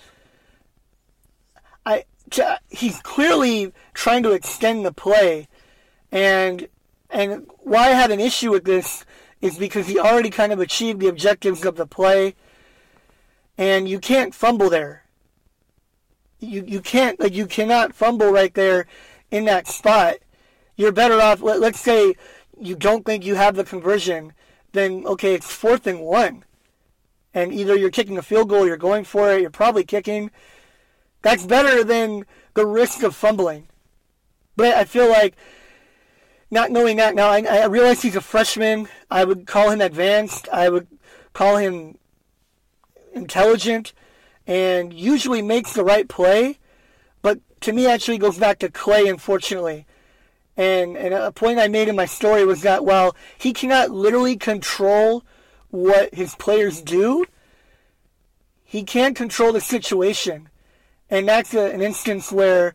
[1.85, 2.05] I,
[2.69, 5.47] he's clearly trying to extend the play.
[6.11, 6.67] And
[7.09, 9.05] and why I had an issue with this
[9.41, 12.35] is because he already kind of achieved the objectives of the play,
[13.57, 15.03] and you can't fumble there.
[16.39, 18.87] You you can't like you cannot fumble right there
[19.29, 20.17] in that spot.
[20.75, 21.41] You're better off.
[21.41, 22.15] Let, let's say
[22.59, 24.33] you don't think you have the conversion,
[24.71, 26.43] then okay, it's fourth and one,
[27.33, 30.31] and either you're kicking a field goal, you're going for it, you're probably kicking.
[31.21, 33.67] That's better than the risk of fumbling.
[34.55, 35.35] But I feel like
[36.49, 38.89] not knowing that now, I, I realize he's a freshman.
[39.09, 40.49] I would call him advanced.
[40.51, 40.87] I would
[41.33, 41.97] call him
[43.13, 43.93] intelligent,
[44.45, 46.59] and usually makes the right play.
[47.21, 49.85] But to me, actually goes back to Clay, unfortunately.
[50.57, 54.35] And, and a point I made in my story was that while he cannot literally
[54.35, 55.23] control
[55.71, 57.25] what his players do,
[58.63, 60.49] he can't control the situation.
[61.09, 62.73] And that's a, an instance where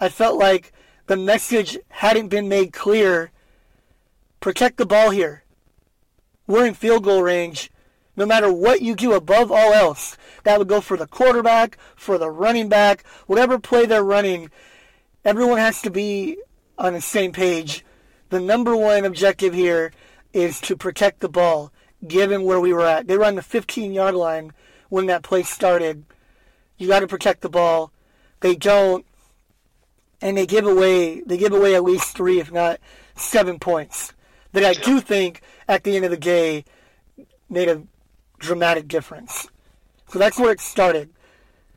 [0.00, 0.72] I felt like
[1.06, 3.30] the message hadn't been made clear.
[4.40, 5.44] Protect the ball here.
[6.46, 7.70] We're in field goal range.
[8.16, 12.18] No matter what you do above all else, that would go for the quarterback, for
[12.18, 14.50] the running back, whatever play they're running.
[15.24, 16.36] Everyone has to be
[16.76, 17.84] on the same page.
[18.30, 19.92] The number one objective here
[20.32, 21.72] is to protect the ball,
[22.06, 23.06] given where we were at.
[23.06, 24.52] They were on the 15 yard line
[24.88, 26.04] when that play started.
[26.76, 27.92] You got to protect the ball.
[28.40, 29.04] They don't
[30.20, 32.80] and they give away they give away at least three, if not
[33.16, 34.12] seven points.
[34.52, 36.64] That I do think at the end of the day
[37.50, 37.82] made a
[38.38, 39.48] dramatic difference.
[40.08, 41.10] So that's where it started.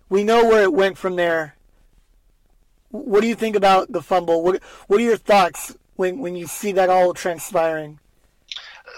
[0.10, 1.56] We know where it went from there.
[2.90, 4.44] What do you think about the fumble?
[4.44, 8.00] What What are your thoughts when when you see that all transpiring?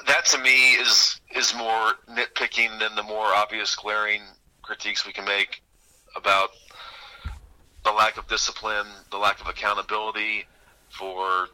[0.07, 4.21] That to me is is more nitpicking than the more obvious glaring
[4.61, 5.61] critiques we can make
[6.15, 6.49] about
[7.83, 10.45] the lack of discipline, the lack of accountability
[10.89, 11.47] for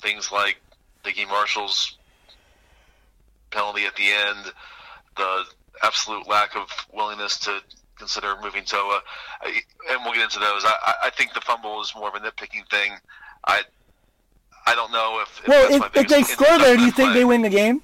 [0.00, 0.56] things like
[1.04, 1.96] Diggy Marshall's
[3.50, 4.52] penalty at the end,
[5.16, 5.44] the
[5.82, 7.60] absolute lack of willingness to
[7.96, 9.00] consider moving Toa,
[9.44, 10.64] and we'll get into those.
[10.64, 12.92] I, I think the fumble is more of a nitpicking thing.
[13.46, 13.62] I
[14.68, 17.20] I don't know if, if well, if, if they score there, do you think play.
[17.20, 17.80] they win the game?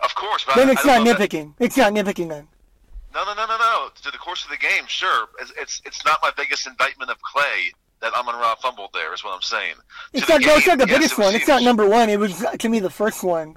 [0.00, 1.56] Of course, but then I, it's I not nitpicking.
[1.58, 1.64] That...
[1.66, 2.48] It's not nitpicking then.
[3.14, 3.88] No, no, no, no, no.
[4.02, 5.28] To the course of the game, sure.
[5.40, 9.12] It's it's, it's not my biggest indictment of Clay that Amon Ra fumbled there.
[9.12, 9.74] Is what I'm saying.
[10.14, 11.34] It's not, game, no, it's not the yes, biggest one.
[11.34, 12.08] It's not number one.
[12.08, 13.56] It was uh, to me the first one.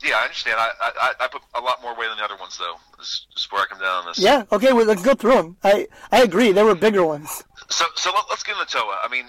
[0.00, 0.56] Yeah, I understand.
[0.60, 2.76] I, I I put a lot more weight on the other ones though.
[2.98, 4.20] Just, just before I come down on this.
[4.20, 4.44] Yeah.
[4.52, 4.72] Okay.
[4.72, 5.56] Well, let's go through them.
[5.64, 6.52] I I agree.
[6.52, 7.42] There were bigger ones.
[7.68, 9.00] So so let, us get into Toa.
[9.02, 9.28] I mean,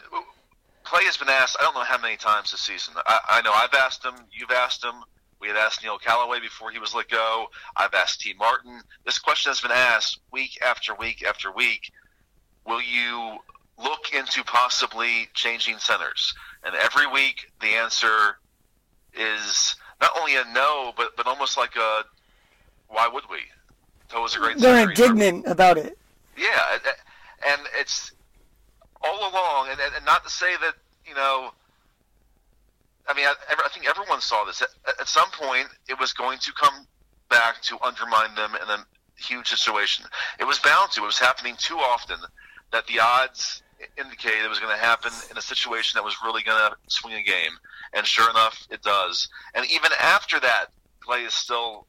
[0.89, 1.55] Clay has been asked.
[1.59, 2.95] I don't know how many times this season.
[3.05, 4.15] I, I know I've asked him.
[4.31, 4.95] You've asked him.
[5.39, 7.45] We had asked Neil Callaway before he was let go.
[7.77, 8.81] I've asked Tee Martin.
[9.05, 11.91] This question has been asked week after week after week.
[12.65, 13.37] Will you
[13.77, 16.33] look into possibly changing centers?
[16.63, 18.39] And every week the answer
[19.13, 22.03] is not only a no, but but almost like a
[22.87, 23.37] why would we?
[24.11, 24.57] That was a great.
[24.57, 25.99] They're indignant about it.
[26.35, 26.79] Yeah,
[27.47, 28.11] and it's
[29.01, 30.73] all along, and, and not to say that
[31.05, 31.51] you know
[33.09, 33.33] I mean, I,
[33.65, 34.61] I think everyone saw this.
[34.61, 34.69] At,
[35.01, 36.85] at some point, it was going to come
[37.29, 38.85] back to undermine them in a
[39.17, 40.05] huge situation.
[40.39, 41.03] It was bound to.
[41.03, 42.19] It was happening too often
[42.71, 43.63] that the odds
[43.97, 47.15] indicated it was going to happen in a situation that was really going to swing
[47.15, 47.57] a game.
[47.93, 49.27] And sure enough, it does.
[49.55, 50.67] And even after that,
[50.99, 51.87] Clay is still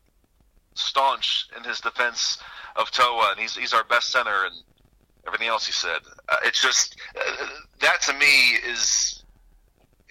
[0.74, 2.38] staunch in his defense
[2.76, 4.54] of Toa, and he's he's our best center, and
[5.30, 6.00] everything else he said.
[6.28, 7.46] Uh, it's just uh,
[7.80, 9.22] that to me is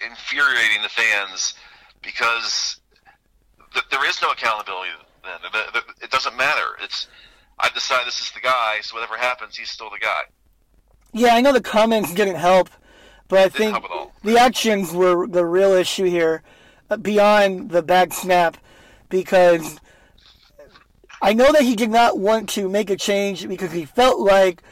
[0.04, 1.54] infuriating the fans
[2.02, 2.80] because
[3.74, 4.90] th- there is no accountability.
[5.22, 6.76] Then The- the- it doesn't matter.
[6.82, 7.06] It's
[7.58, 10.22] I've decided this is the guy, so whatever happens, he's still the guy.
[11.12, 12.70] Yeah, I know the comments didn't help,
[13.28, 13.76] but I think
[14.24, 16.42] the actions were the real issue here,
[16.88, 18.56] uh, beyond the bad snap,
[19.10, 19.78] because
[21.20, 24.62] I know that he did not want to make a change because he felt like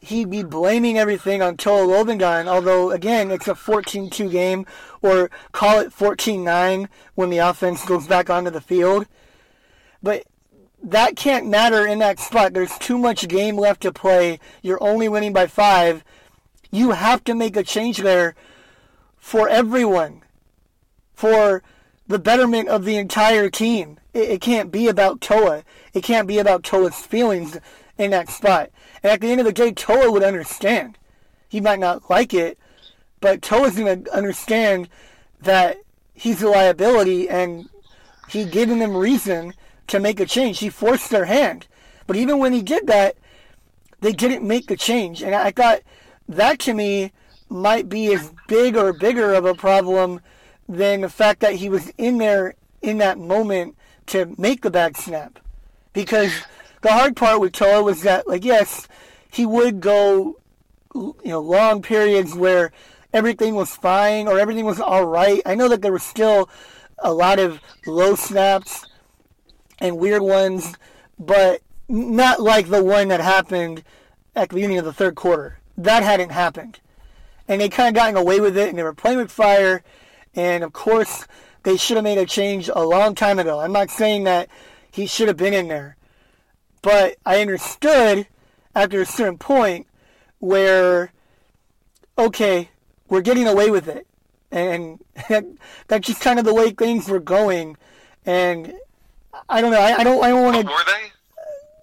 [0.00, 4.66] he'd be blaming everything on Toa Lobendahn, although, again, it's a 14-2 game,
[5.02, 9.06] or call it 14-9 when the offense goes back onto the field.
[10.02, 10.24] But
[10.82, 12.54] that can't matter in that spot.
[12.54, 14.40] There's too much game left to play.
[14.62, 16.02] You're only winning by five.
[16.70, 18.34] You have to make a change there
[19.18, 20.22] for everyone,
[21.12, 21.62] for
[22.06, 23.98] the betterment of the entire team.
[24.14, 25.64] It, it can't be about Toa.
[25.92, 27.58] It can't be about Toa's feelings
[28.00, 28.70] in that spot.
[29.02, 30.98] And at the end of the day, Toa would understand.
[31.48, 32.58] He might not like it,
[33.20, 34.88] but Toa's going to understand
[35.42, 35.78] that
[36.14, 37.68] he's a liability and
[38.28, 39.52] he given them reason
[39.88, 40.60] to make a change.
[40.60, 41.66] He forced their hand.
[42.06, 43.16] But even when he did that,
[44.00, 45.22] they didn't make the change.
[45.22, 45.80] And I thought
[46.28, 47.12] that to me
[47.48, 50.20] might be as big or bigger of a problem
[50.68, 54.96] than the fact that he was in there in that moment to make the bad
[54.96, 55.38] snap.
[55.92, 56.32] Because
[56.82, 58.88] the hard part with Toa was that, like, yes,
[59.30, 60.38] he would go,
[60.94, 62.72] you know, long periods where
[63.12, 65.42] everything was fine or everything was all right.
[65.44, 66.48] I know that there was still
[66.98, 68.86] a lot of low snaps
[69.78, 70.74] and weird ones,
[71.18, 73.82] but not like the one that happened
[74.36, 75.58] at the beginning of the third quarter.
[75.76, 76.78] That hadn't happened.
[77.48, 79.82] And they kind of gotten away with it, and they were playing with fire.
[80.34, 81.26] And of course,
[81.62, 83.58] they should have made a change a long time ago.
[83.58, 84.48] I'm not saying that
[84.92, 85.96] he should have been in there.
[86.82, 88.26] But I understood
[88.74, 89.86] after a certain point
[90.38, 91.12] where,
[92.16, 92.70] okay,
[93.08, 94.06] we're getting away with it.
[94.50, 95.04] And
[95.88, 97.76] that's just kind of the way things were going.
[98.24, 98.74] And
[99.48, 99.80] I don't know.
[99.80, 100.22] I, I don't.
[100.22, 101.12] I don't want to were they?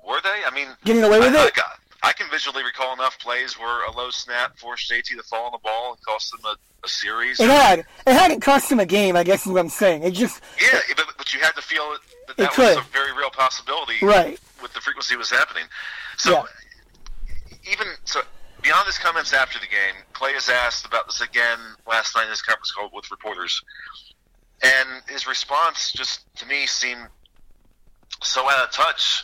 [0.08, 0.42] Were they?
[0.46, 1.54] I mean, getting away with I, it.
[1.58, 5.46] I, I can visually recall enough plays where a low snap forced JT to fall
[5.48, 6.56] on the ball and cost them a,
[6.86, 7.40] a series.
[7.40, 7.80] It had.
[7.80, 9.16] It hadn't cost him a game.
[9.16, 10.04] I guess is what I'm saying.
[10.04, 11.96] It just Yeah, but, but you had to feel
[12.28, 12.78] that that was could.
[12.78, 14.40] a very real possibility right.
[14.62, 15.64] with the frequency it was happening.
[16.18, 16.44] So Yeah.
[17.72, 18.22] even so,
[18.62, 21.58] beyond his comments after the game, Clay is asked about this again
[21.88, 23.62] last night in his conference call with reporters,
[24.62, 27.08] and his response just to me seemed
[28.24, 29.24] so out of touch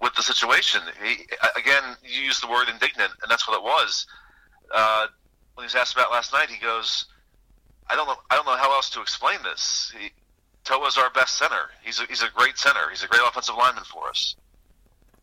[0.00, 0.80] with the situation.
[1.02, 4.06] He, again, you used the word indignant, and that's what it was.
[4.74, 5.06] Uh,
[5.54, 7.06] when he was asked about last night, he goes,
[7.88, 8.16] "I don't know.
[8.30, 10.10] I don't know how else to explain this." He,
[10.64, 11.70] Toa's our best center.
[11.82, 12.90] He's a, he's a great center.
[12.90, 14.34] He's a great offensive lineman for us.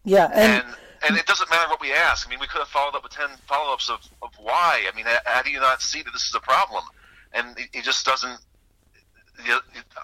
[0.05, 0.29] Yeah.
[0.33, 2.25] And, And and it doesn't matter what we ask.
[2.25, 4.86] I mean, we could have followed up with ten follow-ups of, of why.
[4.89, 6.83] I mean, how, how do you not see that this is a problem?
[7.33, 8.39] And he, he just doesn't.
[9.43, 9.51] He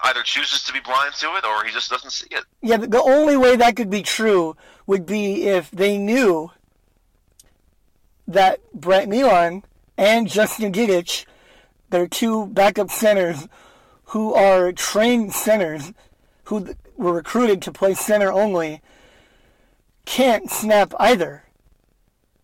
[0.04, 2.44] either chooses to be blind to it, or he just doesn't see it.
[2.62, 6.50] yeah, the- only way that could be true would be if they knew
[8.26, 9.62] that Brett Neilon
[9.96, 11.24] and Justin Dedich,
[11.90, 13.48] their two backup centers,
[14.04, 15.92] who are trained centers,
[16.44, 18.80] who were recruited to play center only,
[20.04, 21.44] can't snap either.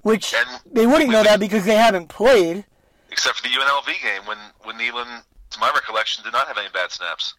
[0.02, 2.64] Which And they wouldn't know that because they haven't played.
[3.10, 5.22] Except for the UNLV game when when Neilon,
[5.56, 7.34] to my recollection, did not have any bad snaps.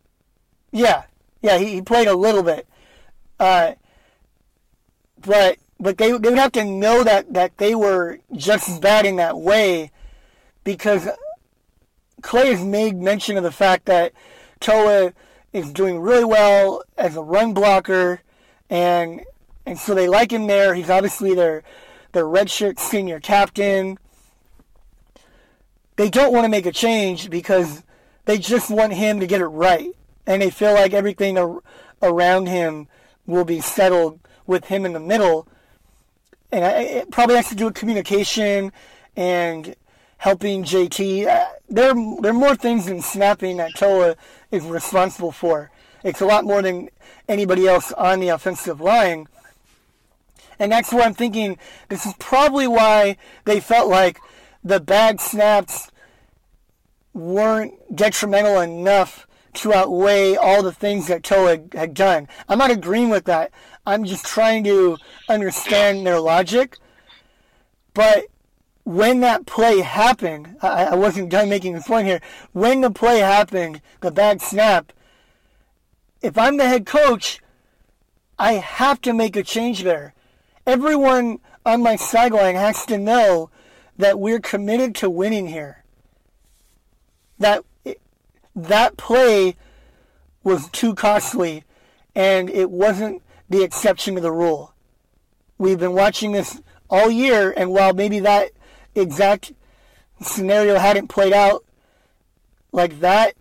[0.71, 1.03] Yeah,
[1.41, 2.67] yeah, he, he played a little bit,
[3.39, 3.73] uh,
[5.25, 9.15] but but they they would have to know that that they were just bad in
[9.17, 9.91] that way,
[10.63, 11.07] because
[12.21, 14.11] Clay has made mention of the fact that
[14.59, 15.13] Toa
[15.53, 18.21] is doing really well as a run blocker,
[18.69, 19.21] and
[19.65, 20.73] and so they like him there.
[20.73, 21.63] He's obviously their
[22.11, 23.97] their redshirt senior captain.
[25.95, 27.83] They don't want to make a change because
[28.27, 29.89] they just want him to get it right,
[30.27, 31.63] and they feel like everything ar-
[32.01, 32.87] around him
[33.25, 35.47] will be settled with him in the middle.
[36.51, 38.73] And I, it probably has to do with communication
[39.15, 39.75] and
[40.17, 41.25] helping JT.
[41.25, 44.17] Uh, There, there are more things than snapping that Toa
[44.51, 45.71] is responsible for.
[46.03, 46.89] It's a lot more than
[47.29, 49.27] anybody else on the offensive line.
[50.59, 51.57] And that's why I'm thinking
[51.87, 53.15] this is probably why
[53.45, 54.19] they felt like
[54.63, 55.91] the bad snaps
[57.17, 62.27] weren't detrimental enough to outweigh all the things that Toa had, had done.
[62.47, 63.51] I'm not agreeing with that.
[63.85, 64.97] I'm just trying to
[65.27, 66.77] understand their logic.
[67.93, 68.25] But
[68.83, 72.21] when that play happened, I, I wasn't done making this point here.
[72.53, 74.93] When the play happened, the bad snap,
[76.21, 77.41] if I'm the head coach,
[78.37, 80.13] I have to make a change there.
[80.67, 83.49] Everyone on my sideline has to know
[83.97, 85.83] that we're committed to winning here.
[87.39, 87.63] That
[88.55, 89.55] that play
[90.43, 91.63] was too costly,
[92.15, 94.73] and it wasn't the exception to the rule.
[95.57, 98.51] We've been watching this all year, and while maybe that
[98.95, 99.53] exact
[100.21, 101.63] scenario hadn't played out
[102.71, 103.35] like that,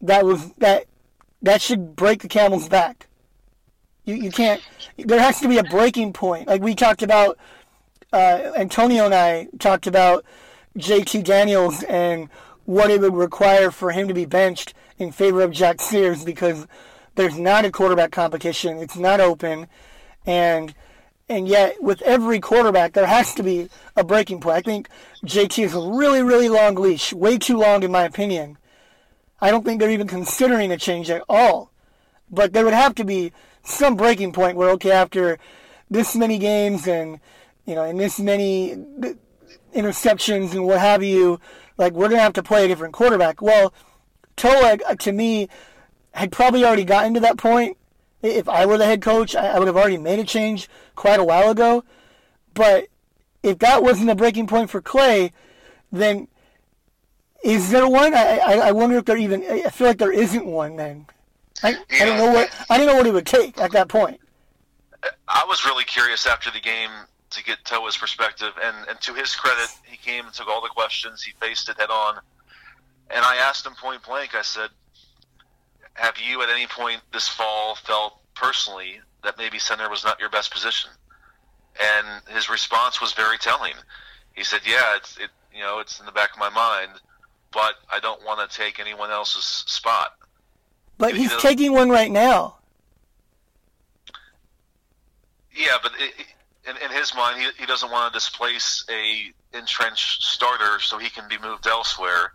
[0.00, 0.86] that was that
[1.42, 3.06] that should break the camel's back.
[4.04, 4.62] You you can't.
[4.98, 6.46] There has to be a breaking point.
[6.46, 7.38] Like we talked about,
[8.12, 10.24] uh, Antonio and I talked about
[10.78, 12.28] JT Daniels and
[12.64, 16.66] what it would require for him to be benched in favor of Jack Sears because
[17.14, 18.78] there's not a quarterback competition.
[18.78, 19.66] It's not open,
[20.26, 20.74] and
[21.28, 24.56] and yet with every quarterback there has to be a breaking point.
[24.56, 24.88] I think
[25.24, 28.58] JT is a really really long leash, way too long in my opinion.
[29.40, 31.70] I don't think they're even considering a change at all.
[32.30, 35.38] But there would have to be some breaking point where okay after
[35.90, 37.20] this many games and
[37.64, 38.76] you know and this many
[39.74, 41.40] interceptions and what have you,
[41.76, 43.42] like we're gonna have to play a different quarterback.
[43.42, 43.72] Well,
[44.36, 45.48] Toa uh, to me
[46.12, 47.76] had probably already gotten to that point.
[48.22, 51.24] If I were the head coach, I would have already made a change quite a
[51.24, 51.84] while ago.
[52.54, 52.88] But
[53.42, 55.32] if that wasn't a breaking point for Clay,
[55.92, 56.28] then
[57.44, 58.14] is there one?
[58.14, 59.44] I, I, I wonder if there even.
[59.44, 60.76] I feel like there isn't one.
[60.76, 61.06] Then
[61.62, 64.20] I, I don't know what I don't know what it would take at that point.
[65.28, 66.90] I was really curious after the game
[67.34, 70.68] to get Toa's perspective, and, and to his credit, he came and took all the
[70.68, 71.22] questions.
[71.22, 72.18] He faced it head on,
[73.10, 74.34] and I asked him point blank.
[74.34, 74.70] I said,
[75.94, 80.30] "Have you at any point this fall felt personally that maybe center was not your
[80.30, 80.90] best position?"
[81.80, 83.74] And his response was very telling.
[84.34, 86.92] He said, "Yeah, it's it you know it's in the back of my mind,
[87.52, 90.16] but I don't want to take anyone else's spot."
[90.98, 92.58] But He he's taking one right now.
[95.52, 96.26] Yeah, but it-
[96.68, 101.10] in, in his mind, he, he doesn't want to displace a entrenched starter so he
[101.10, 102.32] can be moved elsewhere.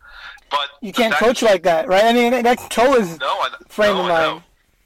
[0.50, 2.06] But You can't coach like that, right?
[2.06, 4.44] I mean, that's Toa's No, I, frame no, of mind.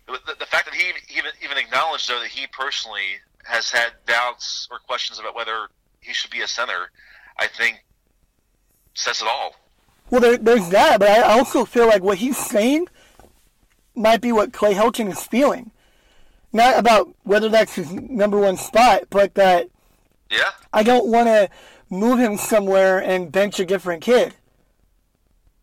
[0.08, 4.68] The, the fact that he even even acknowledged though that he personally has had doubts
[4.70, 5.68] or questions about whether
[6.02, 6.92] he should be a center,
[7.40, 7.84] I think
[8.94, 9.56] says it all.
[10.10, 12.88] Well, there, there's that, but I also feel like what he's saying
[13.96, 15.72] might be what Clay Helton is feeling.
[16.54, 19.70] Not about whether that's his number one spot, but that
[20.30, 21.50] Yeah, I don't want to
[21.90, 24.36] move him somewhere and bench a different kid.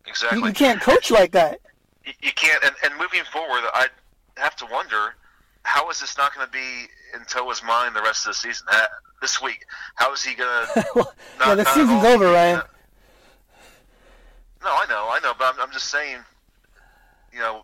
[0.05, 0.47] You, exactly.
[0.49, 1.61] you can't coach like that.
[2.05, 2.61] You, you can't.
[2.63, 3.87] And, and moving forward, I
[4.37, 5.15] have to wonder
[5.63, 8.67] how is this not going to be in Toa's mind the rest of the season?
[9.21, 9.65] This week,
[9.95, 11.07] how is he going to?
[11.39, 12.61] Yeah, the season's over, Ryan.
[14.63, 16.19] No, I know, I know, but I'm, I'm just saying,
[17.33, 17.63] you know,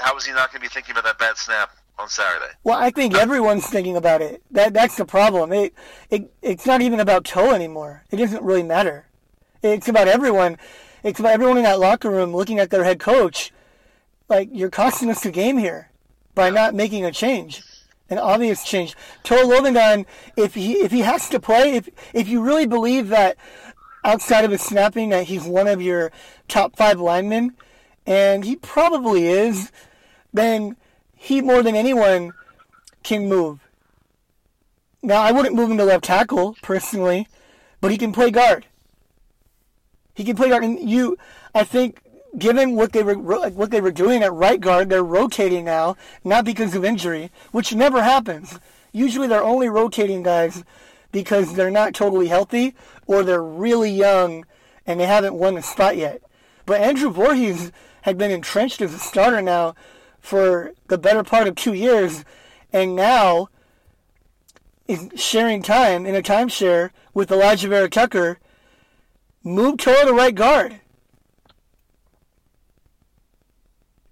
[0.00, 2.52] how is he not going to be thinking about that bad snap on Saturday?
[2.64, 4.42] Well, I think everyone's thinking about it.
[4.50, 5.52] That that's the problem.
[5.52, 5.74] It,
[6.10, 8.04] it it's not even about Toe anymore.
[8.10, 9.06] It doesn't really matter.
[9.62, 10.58] It's about everyone.
[11.02, 13.52] It's about everyone in that locker room looking at their head coach.
[14.28, 15.90] Like you're costing us the game here
[16.34, 17.62] by not making a change,
[18.08, 18.96] an obvious change.
[19.22, 23.36] Toe Lobendahn, if he if he has to play, if if you really believe that
[24.04, 26.10] outside of his snapping that he's one of your
[26.48, 27.54] top five linemen,
[28.06, 29.70] and he probably is,
[30.32, 30.76] then
[31.14, 32.32] he more than anyone
[33.02, 33.60] can move.
[35.02, 37.28] Now I wouldn't move him to left tackle personally,
[37.80, 38.66] but he can play guard.
[40.14, 41.16] He can play guard, and you,
[41.54, 42.02] I think,
[42.36, 46.44] given what they were what they were doing at right guard, they're rotating now, not
[46.44, 48.58] because of injury, which never happens.
[48.92, 50.64] Usually they're only rotating guys
[51.12, 52.74] because they're not totally healthy
[53.06, 54.44] or they're really young
[54.86, 56.22] and they haven't won the spot yet.
[56.66, 57.72] But Andrew Voorhees
[58.02, 59.74] had been entrenched as a starter now
[60.20, 62.24] for the better part of two years,
[62.72, 63.48] and now
[64.86, 68.38] is sharing time in a timeshare with Alijah Vera Tucker.
[69.42, 70.80] Move Toa to right guard.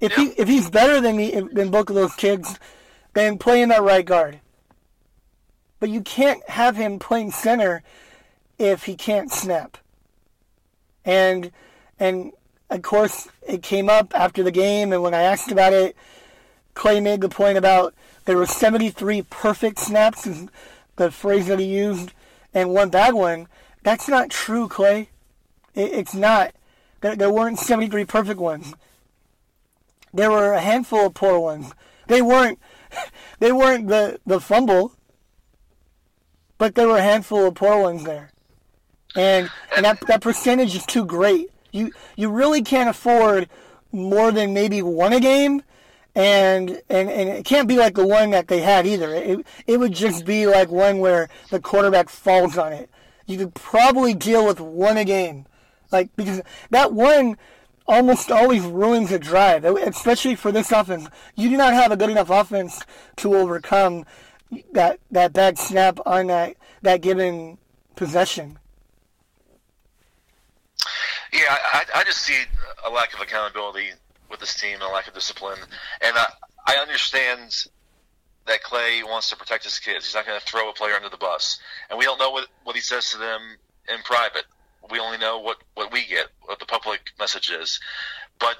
[0.00, 2.58] If he if he's better than me than both of those kids,
[3.14, 4.40] then play in that right guard.
[5.80, 7.82] But you can't have him playing center
[8.58, 9.76] if he can't snap.
[11.04, 11.50] And
[11.98, 12.32] and
[12.70, 15.96] of course it came up after the game and when I asked about it,
[16.74, 17.94] Clay made the point about
[18.24, 20.46] there were 73 perfect snaps is
[20.96, 22.12] the phrase that he used
[22.54, 23.48] and one bad one.
[23.82, 25.08] That's not true, Clay.
[25.74, 26.54] It, it's not.
[27.00, 28.74] There, there weren't 73 perfect ones.
[30.12, 31.72] There were a handful of poor ones.
[32.06, 32.58] They weren't
[33.38, 34.92] they weren't the, the fumble,
[36.58, 38.30] but there were a handful of poor ones there.
[39.14, 41.50] And and that that percentage is too great.
[41.72, 43.48] You you really can't afford
[43.92, 45.62] more than maybe one a game
[46.18, 49.14] and and and it can't be like the one that they had either.
[49.14, 52.90] It it would just be like one where the quarterback falls on it.
[53.26, 55.46] You could probably deal with one a game,
[55.92, 56.40] like because
[56.70, 57.36] that one
[57.86, 61.08] almost always ruins a drive, especially for this offense.
[61.36, 62.82] You do not have a good enough offense
[63.18, 64.04] to overcome
[64.72, 67.58] that that bad snap on that that given
[67.94, 68.58] possession.
[71.32, 72.40] Yeah, I, I just see
[72.86, 73.88] a lack of accountability
[74.30, 75.58] with this team and a lack of discipline.
[76.00, 76.26] And I,
[76.66, 77.54] I understand
[78.46, 80.06] that Clay wants to protect his kids.
[80.06, 81.58] He's not going to throw a player under the bus.
[81.90, 83.40] And we don't know what, what he says to them
[83.88, 84.44] in private.
[84.90, 87.78] We only know what, what we get, what the public message is.
[88.38, 88.56] But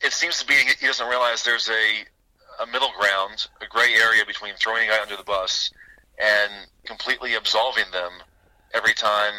[0.00, 4.24] it seems to be he doesn't realize there's a, a middle ground, a gray area
[4.26, 5.70] between throwing a guy under the bus
[6.18, 6.50] and
[6.84, 8.10] completely absolving them
[8.74, 9.32] every time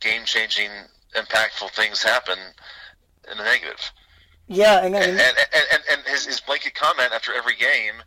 [0.00, 0.70] game changing,
[1.14, 2.38] impactful things happen
[3.30, 3.92] in the negative.
[4.46, 8.02] Yeah, and, And, and, and, and, his, his blanket comment after every game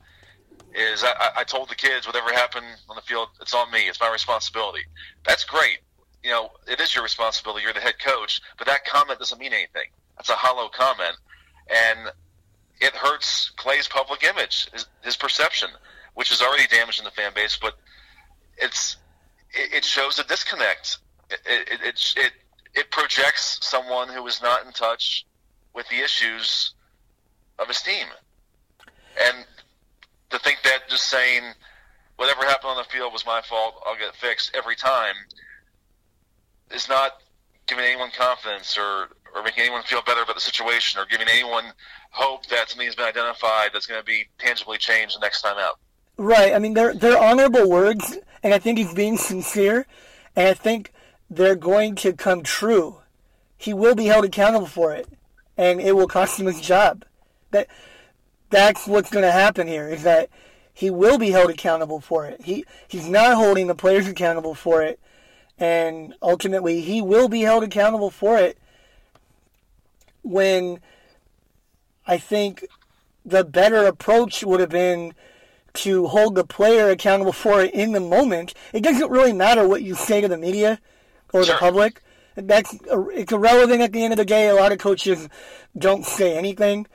[0.76, 3.88] is I, I told the kids, whatever happened on the field, it's on me.
[3.88, 4.82] It's my responsibility.
[5.26, 5.80] That's great.
[6.24, 7.64] You know, it is your responsibility.
[7.64, 9.90] You're the head coach, but that comment doesn't mean anything.
[10.18, 11.16] That's a hollow comment.
[11.70, 12.10] And
[12.82, 15.70] it hurts Clay's public image, his, his perception,
[16.16, 17.76] which is already damaging the fan base, but
[18.58, 18.98] it's
[19.52, 20.98] it, it shows a disconnect.
[21.30, 22.32] It, it, it, it,
[22.76, 25.26] it projects someone who is not in touch
[25.74, 26.74] with the issues
[27.60, 28.08] of his team.
[29.22, 29.46] And
[30.32, 31.44] to think that just saying
[32.18, 35.16] whatever happened on the field was my fault, I'll get it fixed every time
[36.72, 37.22] is not
[37.68, 41.66] giving anyone confidence or, or making anyone feel better about the situation or giving anyone
[42.12, 45.58] hope that something has been identified that's going to be tangibly changed the next time
[45.58, 45.80] out.
[46.18, 46.54] Right.
[46.54, 49.88] I mean, they're they're honorable words, and I think he's being sincere,
[50.36, 50.94] and I think
[51.30, 52.98] they're going to come true.
[53.58, 55.08] He will be held accountable for it,
[55.58, 57.06] and it will cost him his job.
[57.52, 57.68] That
[58.50, 59.88] that's what's going to happen here.
[59.88, 60.30] Is that
[60.74, 62.42] he will be held accountable for it.
[62.42, 65.00] He he's not holding the players accountable for it,
[65.58, 68.58] and ultimately he will be held accountable for it.
[70.24, 70.80] When
[72.06, 72.66] I think
[73.26, 75.14] the better approach would have been
[75.74, 78.54] to hold the player accountable for it in the moment.
[78.74, 80.80] It doesn't really matter what you say to the media
[81.34, 82.02] or the public.
[82.36, 84.48] That's it's irrelevant at the end of the day.
[84.48, 85.28] A lot of coaches
[85.78, 86.88] don't say anything.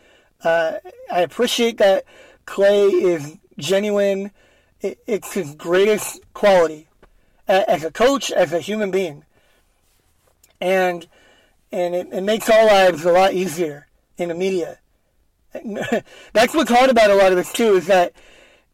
[0.42, 0.78] Uh,
[1.10, 2.04] I appreciate that
[2.46, 4.30] Clay is genuine.
[4.80, 6.88] It, it's his greatest quality
[7.46, 9.24] as a coach, as a human being,
[10.60, 11.06] and
[11.72, 13.86] and it, it makes our lives a lot easier
[14.16, 14.78] in the media.
[16.32, 18.12] That's what's hard about a lot of this too, is that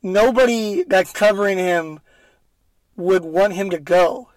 [0.02, 2.00] nobody that's covering him
[2.96, 4.28] would want him to go.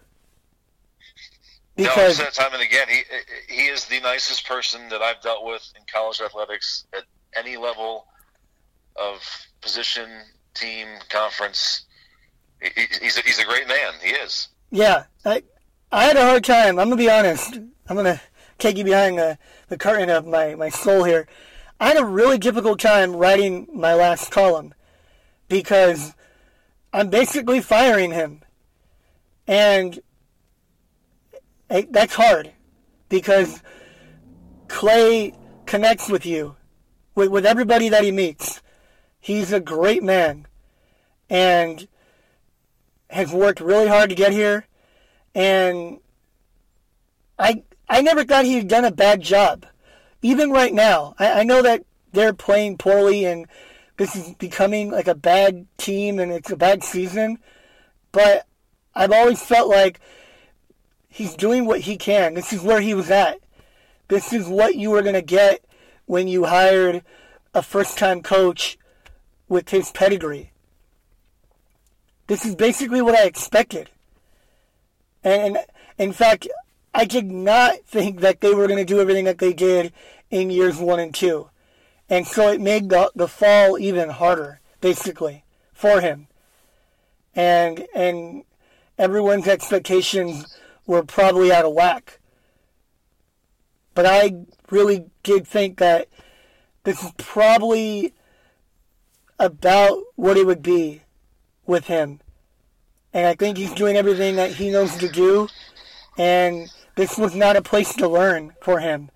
[1.77, 3.01] No, I've said it time and again, he
[3.53, 7.03] he is the nicest person that I've dealt with in college athletics at
[7.35, 8.05] any level
[8.95, 9.19] of
[9.61, 10.09] position,
[10.53, 11.85] team, conference.
[12.61, 13.93] He, he- he's a, he's a great man.
[14.01, 14.47] He is.
[14.71, 15.43] yeah, I
[15.91, 16.79] I had a hard time.
[16.79, 17.55] I'm gonna be honest.
[17.89, 18.19] I'm gonna
[18.57, 19.37] take you behind the,
[19.69, 21.27] the curtain of my, my soul here.
[21.79, 24.73] I had a really difficult time writing my last column
[25.47, 26.13] because
[26.91, 28.41] I'm basically firing him.
[29.45, 29.99] And
[31.69, 32.51] that's hard
[33.09, 33.61] because
[34.67, 35.33] Clay
[35.65, 36.55] connects with you,
[37.15, 38.61] with, with everybody that he meets.
[39.19, 40.47] He's a great man
[41.29, 41.87] and
[43.09, 44.65] has worked really hard to get here.
[45.35, 45.99] And
[47.37, 49.65] I I never thought he had done a bad job.
[50.21, 53.47] Even right now, I, I know that they're playing poorly and
[53.97, 57.39] this is becoming like a bad team and it's a bad season.
[58.11, 58.45] But
[58.95, 59.99] I've always felt like
[61.17, 62.35] he's doing what he can.
[62.35, 63.39] This is where he was at.
[64.07, 65.65] This is what you were going to get
[66.05, 67.03] when you hired
[67.55, 68.77] a first time coach
[69.49, 70.51] with his pedigree.
[72.27, 73.89] This is basically what I expected.
[75.23, 75.57] And
[75.97, 76.47] in fact,
[76.93, 79.91] I did not think that they were going to do everything that they did
[80.29, 81.49] in years one and two.
[82.07, 86.27] And so it made the, the fall even harder, basically, for him.
[87.33, 88.43] And, and
[88.99, 90.57] everyone's expectations
[90.87, 92.19] were probably out of whack.
[93.93, 94.33] But I
[94.71, 96.07] really did think that
[96.83, 98.13] this is probably
[99.39, 101.01] about what it would be
[101.65, 102.21] with him.
[103.13, 105.47] And I think he's doing everything that he knows to do.
[106.17, 109.09] And this was not a place to learn for him.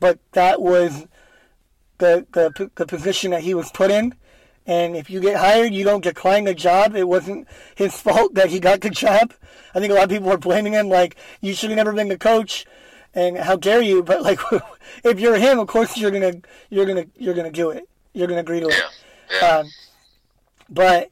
[0.00, 1.06] But that was
[1.98, 4.14] the, the, the position that he was put in.
[4.66, 6.96] And if you get hired, you don't decline the job.
[6.96, 7.46] It wasn't
[7.76, 9.32] his fault that he got the job.
[9.74, 12.08] I think a lot of people are blaming him, like, you should have never been
[12.08, 12.66] the coach.
[13.14, 14.02] And how dare you?
[14.02, 14.40] But like,
[15.04, 16.34] if you're him, of course you're gonna,
[16.68, 17.88] you're gonna, you're gonna do it.
[18.12, 18.74] you're going to agree to it.
[18.74, 19.38] Yeah.
[19.40, 19.56] Yeah.
[19.58, 19.68] Um,
[20.68, 21.10] but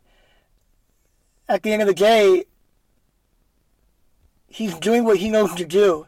[1.49, 2.45] at the end of the day,
[4.49, 6.07] he's doing what he knows to do,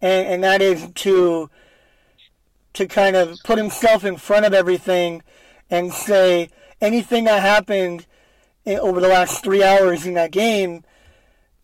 [0.00, 1.50] and, and that is to
[2.74, 5.22] to kind of put himself in front of everything
[5.70, 6.50] and say
[6.80, 8.06] anything that happened
[8.66, 10.84] over the last three hours in that game,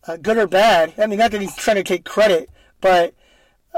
[0.07, 0.93] uh, good or bad.
[0.97, 2.49] I mean, not that he's trying to take credit,
[2.81, 3.13] but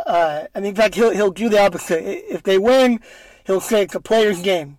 [0.06, 2.04] uh, I mean, in fact, he'll he'll do the opposite.
[2.04, 3.00] If they win,
[3.46, 4.78] he'll say it's a player's game,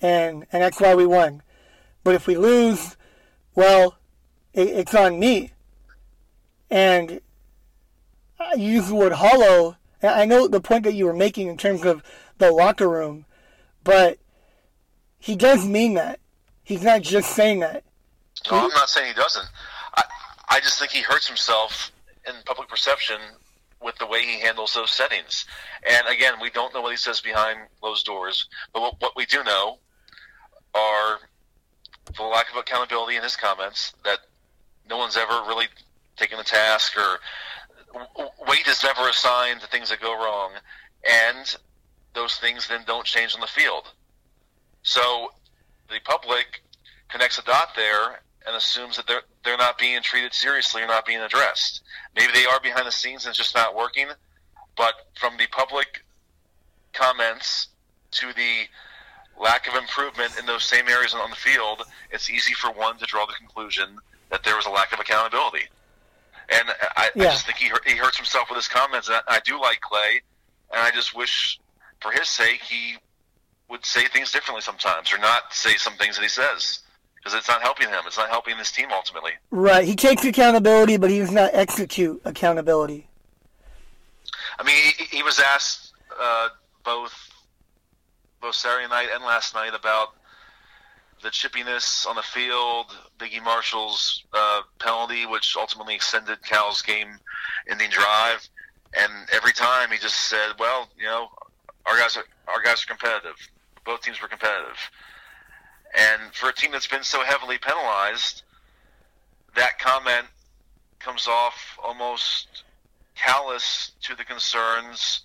[0.00, 1.42] and and that's why we won.
[2.04, 2.96] But if we lose,
[3.54, 3.98] well,
[4.52, 5.52] it, it's on me.
[6.70, 7.20] And
[8.38, 9.76] I use the word hollow.
[10.02, 12.02] I know the point that you were making in terms of
[12.38, 13.24] the locker room,
[13.82, 14.18] but
[15.18, 16.20] he does mean that.
[16.64, 17.84] He's not just saying that.
[18.50, 19.46] No, I'm not saying he doesn't.
[19.96, 20.04] I,
[20.50, 21.90] I just think he hurts himself
[22.26, 23.16] in public perception
[23.82, 25.46] with the way he handles those settings.
[25.88, 29.26] And again, we don't know what he says behind closed doors, but what, what we
[29.26, 29.78] do know
[30.74, 31.18] are
[32.16, 34.18] the lack of accountability in his comments that
[34.88, 35.66] no one's ever really
[36.16, 37.18] taken the task or
[38.48, 40.52] weight is never assigned to things that go wrong,
[41.08, 41.56] and
[42.14, 43.92] those things then don't change on the field.
[44.88, 45.32] So
[45.90, 46.62] the public
[47.10, 51.04] connects a dot there and assumes that they're they're not being treated seriously or not
[51.04, 51.82] being addressed.
[52.16, 54.06] Maybe they are behind the scenes and it's just not working,
[54.78, 56.04] but from the public
[56.94, 57.68] comments
[58.12, 58.64] to the
[59.38, 63.04] lack of improvement in those same areas on the field, it's easy for one to
[63.04, 63.98] draw the conclusion
[64.30, 65.66] that there was a lack of accountability.
[66.48, 69.08] And I, I just think he he hurts himself with his comments.
[69.08, 70.22] And I, I do like Clay,
[70.72, 71.60] and I just wish,
[72.00, 72.96] for his sake, he
[73.70, 76.80] would say things differently sometimes, or not say some things that he says,
[77.16, 78.00] because it's not helping him.
[78.06, 79.32] It's not helping this team ultimately.
[79.50, 79.84] Right.
[79.84, 83.08] He takes accountability, but he does not execute accountability.
[84.58, 86.48] I mean, he, he was asked uh,
[86.84, 87.14] both
[88.40, 90.14] both Saturday night and last night about
[91.22, 92.86] the chippiness on the field,
[93.18, 98.48] Biggie Marshall's uh, penalty, which ultimately extended Cal's game-ending drive,
[98.96, 101.28] and every time he just said, "Well, you know,
[101.86, 103.36] our guys are our guys are competitive.
[103.88, 104.78] Both teams were competitive."
[105.96, 108.42] And for a team that's been so heavily penalized,
[109.56, 110.26] that comment
[110.98, 112.64] comes off almost
[113.14, 115.22] callous to the concerns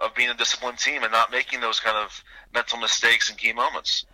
[0.00, 3.52] of being a disciplined team and not making those kind of mental mistakes in key
[3.52, 4.06] moments.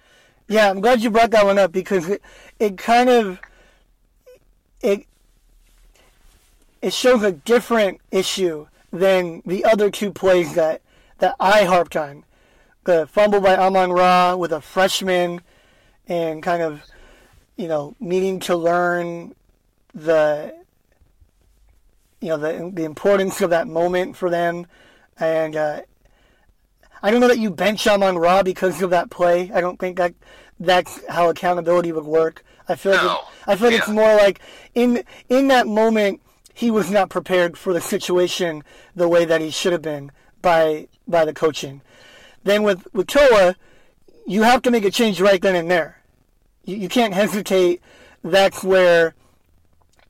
[0.49, 2.23] Yeah, I'm glad you brought that one up because it,
[2.59, 3.41] it kind of
[4.81, 5.07] it
[6.83, 10.83] it shows a different issue than the other two plays that
[11.19, 12.25] that I harped on.
[12.87, 15.41] The fumble by Amon Ra with a freshman
[16.07, 16.82] and kind of
[17.57, 19.34] you know needing to learn
[19.93, 20.55] the
[22.20, 24.68] you know the the importance of that moment for them
[25.18, 25.80] and uh,
[27.03, 29.51] I don't know that you bench Amon Ra because of that play.
[29.53, 30.14] I don't think that
[30.61, 32.45] that's how accountability would work.
[32.68, 33.16] I feel like No.
[33.16, 34.39] it, I feel like it's more like
[34.76, 36.20] in in that moment
[36.55, 38.62] he was not prepared for the situation
[38.95, 41.82] the way that he should have been by by the coaching.
[42.47, 43.57] Then with with Toa,
[44.25, 46.01] you have to make a change right then and there.
[46.65, 47.83] You, you can't hesitate.
[48.23, 49.17] That's where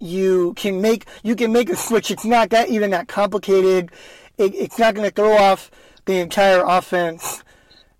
[0.00, 2.10] you can make you can make a switch.
[2.10, 3.90] It's not that even that complicated.
[4.36, 5.70] It, it's not going to throw off
[6.04, 7.42] the entire offense.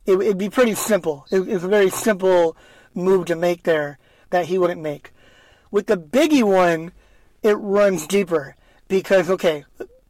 [0.05, 1.25] It, it'd be pretty simple.
[1.31, 2.59] It, it's a very simple
[2.93, 5.15] move to make there that he wouldn't make.
[5.71, 6.93] With the biggie one,
[7.43, 8.55] it runs deeper
[8.87, 9.65] because okay,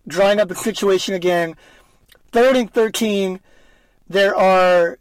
[0.08, 1.54] drawing up a situation again.
[2.32, 3.38] Third and thirteen.
[4.08, 4.98] There are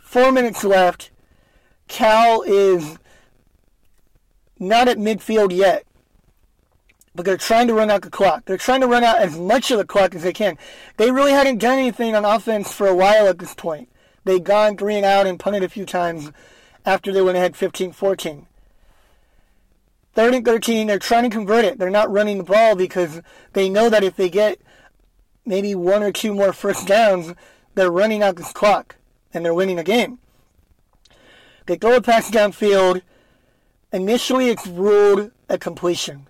[0.00, 1.10] four minutes left.
[1.88, 2.98] Cal is
[4.58, 5.84] not at midfield yet,
[7.14, 8.44] but they're trying to run out the clock.
[8.44, 10.58] They're trying to run out as much of the clock as they can.
[10.96, 13.88] They really hadn't done anything on offense for a while at this point.
[14.24, 16.32] They'd gone three and out and punted a few times
[16.84, 18.46] after they went ahead 15 14.
[20.14, 21.78] Third and 13, they're trying to convert it.
[21.78, 23.20] They're not running the ball because
[23.52, 24.60] they know that if they get
[25.46, 27.34] maybe one or two more first downs,
[27.78, 28.96] they're running out this clock
[29.32, 30.18] and they're winning the game.
[31.66, 33.02] They throw a pass downfield.
[33.92, 36.26] Initially, it's ruled a completion.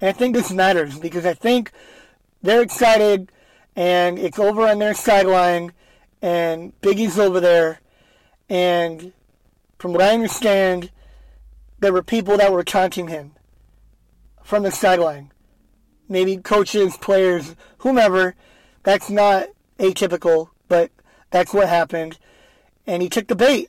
[0.00, 1.70] And I think this matters because I think
[2.40, 3.30] they're excited
[3.76, 5.72] and it's over on their sideline
[6.22, 7.80] and Biggie's over there.
[8.48, 9.12] And
[9.78, 10.90] from what I understand,
[11.80, 13.32] there were people that were taunting him
[14.42, 15.30] from the sideline.
[16.08, 18.34] Maybe coaches, players, whomever.
[18.82, 19.48] That's not
[19.82, 20.90] atypical, but
[21.30, 22.18] that's what happened.
[22.86, 23.68] And he took the bait.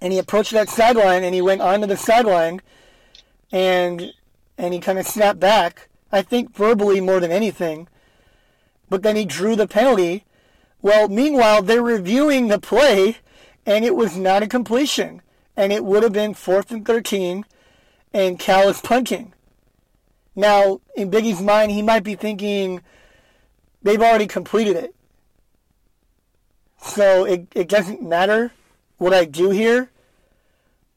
[0.00, 2.60] And he approached that sideline and he went onto the sideline
[3.52, 4.12] and
[4.58, 5.88] and he kind of snapped back.
[6.10, 7.88] I think verbally more than anything.
[8.88, 10.24] But then he drew the penalty.
[10.82, 13.18] Well, meanwhile, they're reviewing the play
[13.66, 15.22] and it was not a completion,
[15.56, 17.44] and it would have been fourth and 13,
[18.12, 19.32] and Cal is punting.
[20.36, 22.82] Now, in Biggie's mind, he might be thinking
[23.84, 24.94] they've already completed it.
[26.82, 28.50] So it, it doesn't matter
[28.98, 29.90] what I do here,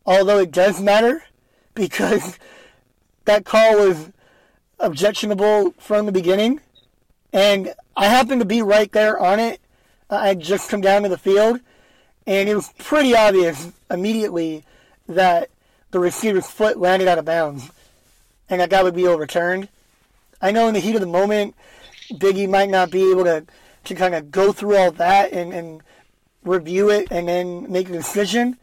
[0.06, 1.24] although it does matter
[1.76, 2.40] because
[3.26, 4.12] that call was
[4.80, 6.60] objectionable from the beginning.
[7.32, 9.62] And I happened to be right there on it.
[10.10, 11.60] I had just come down to the field,
[12.26, 14.64] and it was pretty obvious immediately
[15.08, 15.50] that
[15.92, 17.70] the receiver's foot landed out of bounds,
[18.50, 19.68] and that guy would be overturned.
[20.42, 21.56] I know in the heat of the moment,
[22.12, 23.46] Biggie might not be able to,
[23.86, 25.82] to kind of go through all that and, and
[26.44, 28.58] review it and then make a decision,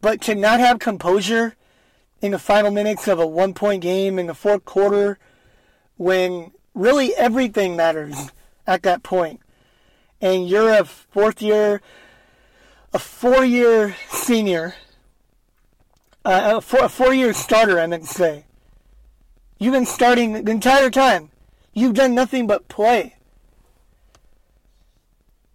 [0.00, 1.54] but to not have composure
[2.20, 5.18] in the final minutes of a one point game in the fourth quarter
[5.96, 8.32] when really everything matters
[8.66, 9.40] at that point.
[10.20, 11.82] And you're a fourth year,
[12.92, 14.74] a four year senior,
[16.24, 18.44] uh, a, four, year starter, I meant to say.
[19.58, 21.30] You've been starting the entire time.
[21.74, 23.16] You've done nothing but play.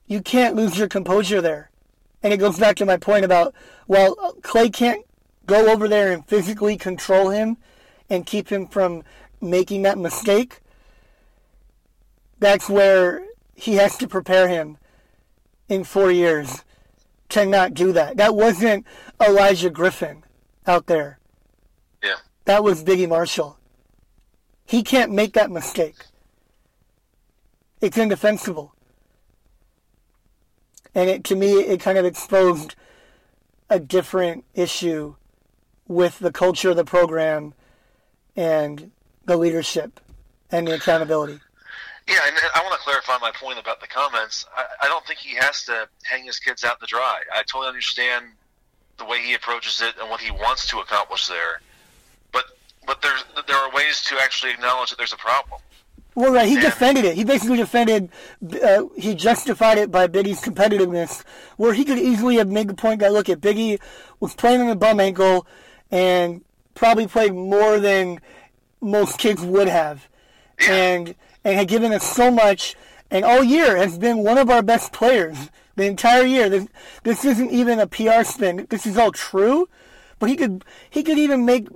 [0.06, 1.72] You can't lose your composure there.
[2.22, 3.56] And it goes back to my point about,
[3.88, 5.06] well, Clay can't
[5.46, 7.58] go over there and physically control him
[8.10, 9.04] and keep him from
[9.40, 10.60] making that mistake.
[12.40, 13.24] That's where
[13.56, 14.78] he has to prepare him
[15.70, 16.64] in four years
[17.30, 18.18] to not do that.
[18.18, 18.86] That wasn't
[19.20, 20.24] Olaijah Griffin
[20.66, 21.20] out there.
[22.04, 22.16] Yeah.
[22.46, 23.59] That was Biggie Marshall.
[24.70, 25.96] He can't make that mistake.
[27.82, 28.76] It's indefensible.
[30.94, 32.76] And it, to me, it kind of exposed
[33.68, 35.16] a different issue
[35.88, 37.56] with the culture of the program
[38.36, 38.92] and
[39.26, 40.00] the leadership
[40.52, 41.40] and the accountability.
[42.08, 44.46] Yeah, and I want to clarify my point about the comments.
[44.56, 47.22] I, I don't think he has to hang his kids out to dry.
[47.34, 48.26] I totally understand
[49.00, 51.62] the way he approaches it and what he wants to accomplish there.
[52.90, 55.62] But there's there are ways to actually acknowledge that there's a problem.
[56.16, 56.48] Well, right.
[56.48, 56.62] He Yeah.
[56.62, 57.14] defended it.
[57.14, 58.10] He basically defended.
[58.64, 61.24] Uh, he justified it by Biggie's competitiveness,
[61.58, 63.80] where he could easily have made the point that look at Biggie
[64.20, 65.46] was playing on a bum ankle,
[65.92, 68.20] and probably played more than
[68.82, 70.08] most kids would have,
[70.68, 71.14] and
[71.46, 72.76] and had given us so much,
[73.12, 75.38] and all year has been one of our best players
[75.76, 76.50] the entire year.
[76.50, 76.66] This,
[77.04, 78.66] this isn't even a PR spin.
[78.72, 79.70] This is all true,
[80.18, 81.68] but he could he could even make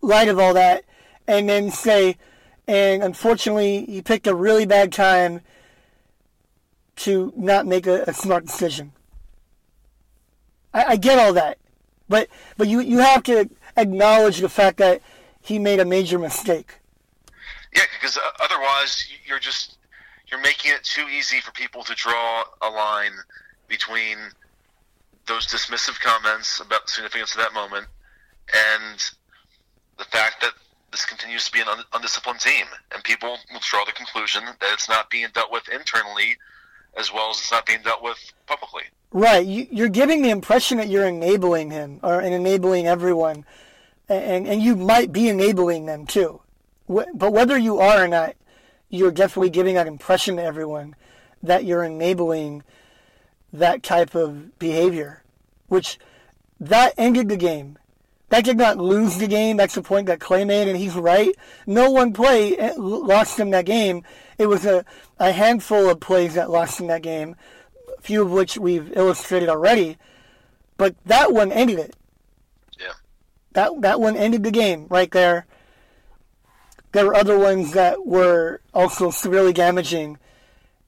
[0.00, 0.84] light of all that
[1.26, 2.16] and then say,
[2.66, 5.40] and unfortunately, he picked a really bad time
[6.96, 8.92] to not make a, a smart decision.
[10.74, 11.58] I, I get all that,
[12.08, 15.00] but but you you have to acknowledge the fact that
[15.40, 16.74] he made a major mistake.
[17.74, 19.78] Yeah, because uh, otherwise you're just
[20.30, 23.12] you're making it too easy for people to draw a line
[23.68, 24.18] between
[25.26, 27.86] those dismissive comments about the significance of that moment
[28.54, 29.10] and
[29.98, 30.52] the fact that
[30.90, 34.72] this continues to be an un- undisciplined team, and people will draw the conclusion that
[34.72, 36.36] it's not being dealt with internally
[36.96, 38.82] as well as it's not being dealt with publicly.
[39.10, 43.44] Right, you, you're giving the impression that you're enabling him or and enabling everyone,
[44.08, 46.40] and and you might be enabling them too.
[46.88, 48.34] But whether you are or not,
[48.88, 50.96] you're definitely giving that impression to everyone
[51.42, 52.64] that you're enabling
[53.52, 55.22] that type of behavior,
[55.68, 55.98] which
[56.58, 57.78] that ended the game.
[58.30, 59.56] That did not lose the game.
[59.56, 61.34] That's the point that Clay made, and he's right.
[61.66, 64.02] No one play eh, lost him that game.
[64.36, 64.84] It was a,
[65.18, 67.36] a handful of plays that lost him that game,
[67.96, 69.96] a few of which we've illustrated already.
[70.76, 71.96] But that one ended it.
[72.78, 72.92] Yeah.
[73.52, 75.46] That that one ended the game right there.
[76.92, 80.18] There were other ones that were also severely damaging,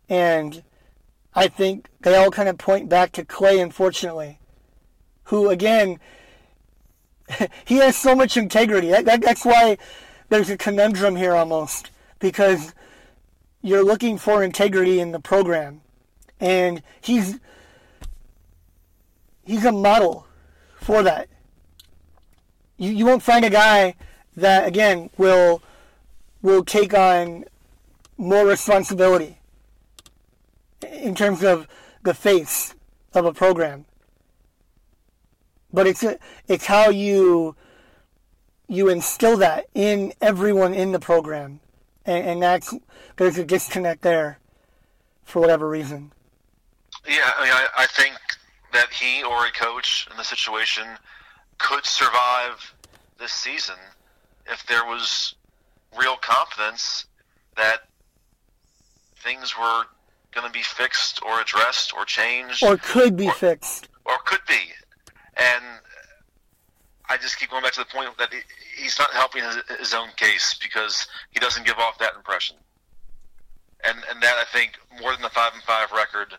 [0.09, 0.63] and
[1.35, 4.41] I think they all kind of point back to Clay, unfortunately,
[5.25, 5.99] who again
[7.65, 8.89] he has so much integrity.
[8.89, 9.79] That, that, that's why
[10.29, 12.75] there's a conundrum here almost because
[13.63, 15.83] you're looking for integrity in the program,
[16.39, 17.39] and he's
[19.45, 20.27] he's a model
[20.79, 21.29] for that.
[22.79, 23.95] You you won't find a guy
[24.37, 25.63] that again will
[26.43, 27.45] will take on
[28.17, 29.39] more responsibility
[30.83, 31.67] in terms of
[32.03, 32.75] the face
[33.13, 33.85] of a program.
[35.73, 36.05] But it's
[36.49, 37.55] it's how you
[38.69, 41.61] you instill that in everyone in the program,
[42.05, 42.75] and, and that's
[43.17, 44.39] there's a disconnect there
[45.25, 46.13] for whatever reason.
[47.09, 48.15] Yeah, I mean, I, I think
[48.73, 50.85] that he or a coach in the situation
[51.59, 52.75] could survive
[53.19, 53.77] this season
[54.47, 55.35] if there was
[55.99, 57.07] real confidence
[57.57, 57.89] that
[59.23, 59.85] things were
[60.33, 63.89] going to be fixed or addressed or changed Or could be fixed.
[64.05, 64.59] or could be.
[65.37, 65.65] And
[67.09, 68.41] I just keep going back to the point that he,
[68.83, 72.57] he's not helping his, his own case because he doesn't give off that impression.
[73.85, 76.35] And and that I think more than the five and five record,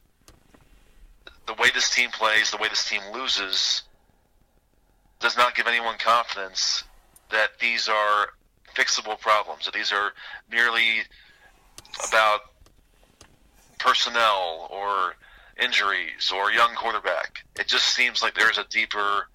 [1.47, 3.83] the way this team plays, the way this team loses,
[5.19, 6.83] does not give anyone confidence
[7.31, 8.29] that these are
[8.75, 9.65] fixable problems.
[9.65, 10.13] That these are
[10.49, 11.01] merely
[12.07, 12.41] about
[13.79, 15.15] personnel or
[15.61, 17.45] injuries or a young quarterback.
[17.59, 19.27] It just seems like there's a deeper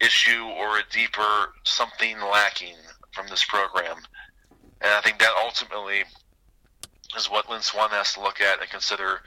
[0.00, 2.76] issue or a deeper something lacking
[3.12, 3.98] from this program.
[4.80, 6.04] And I think that ultimately
[7.16, 9.20] is what Lynn Swann has to look at and consider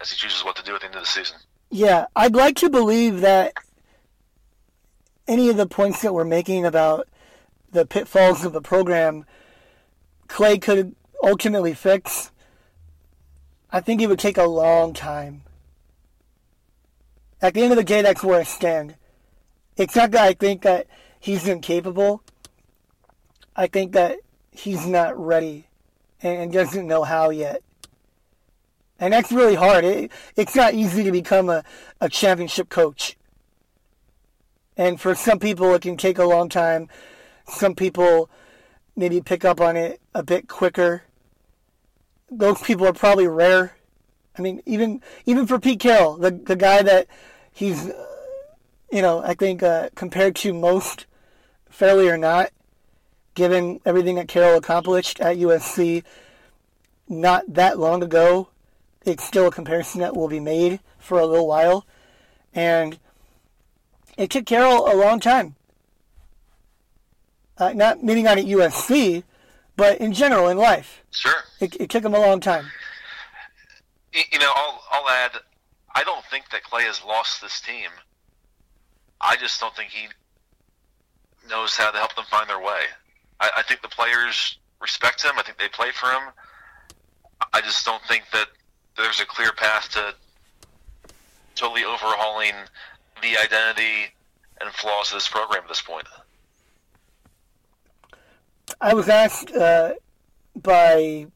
[0.00, 1.38] as he chooses what to do at the end of the season.
[1.70, 3.54] Yeah, I'd like to believe that
[5.26, 7.08] any of the points that we're making about
[7.70, 9.24] the pitfalls of the program,
[10.28, 12.30] Clay could ultimately fix.
[13.70, 15.42] I think it would take a long time.
[17.42, 18.94] At the end of the day, that's where I stand.
[19.76, 20.86] It's not that I think that
[21.18, 22.22] he's incapable.
[23.56, 24.18] I think that
[24.52, 25.66] he's not ready
[26.22, 27.62] and doesn't know how yet.
[29.00, 29.84] And that's really hard.
[29.84, 31.64] It, it's not easy to become a,
[32.00, 33.16] a championship coach.
[34.76, 36.88] And for some people, it can take a long time.
[37.48, 38.30] Some people
[38.94, 41.02] maybe pick up on it a bit quicker.
[42.30, 43.76] Those people are probably rare.
[44.38, 47.06] I mean, even even for Pete Carroll, the the guy that
[47.52, 48.06] he's, uh,
[48.90, 51.06] you know, I think uh, compared to most,
[51.68, 52.50] fairly or not,
[53.34, 56.04] given everything that Carroll accomplished at USC
[57.08, 58.48] not that long ago,
[59.04, 61.86] it's still a comparison that will be made for a little while.
[62.54, 62.98] And
[64.16, 65.56] it took Carroll a long time.
[67.58, 69.24] Uh, not meaning on at USC,
[69.76, 71.02] but in general in life.
[71.10, 71.44] Sure.
[71.60, 72.66] It, it took him a long time.
[74.12, 75.32] You know, I'll, I'll add,
[75.94, 77.90] I don't think that Clay has lost this team.
[79.20, 80.08] I just don't think he
[81.48, 82.80] knows how to help them find their way.
[83.40, 85.32] I, I think the players respect him.
[85.36, 86.32] I think they play for him.
[87.52, 88.46] I just don't think that
[88.96, 90.14] there's a clear path to
[91.54, 92.54] totally overhauling
[93.20, 94.12] the identity
[94.60, 96.06] and flaws of this program at this point.
[98.80, 99.94] I was asked uh,
[100.56, 101.26] by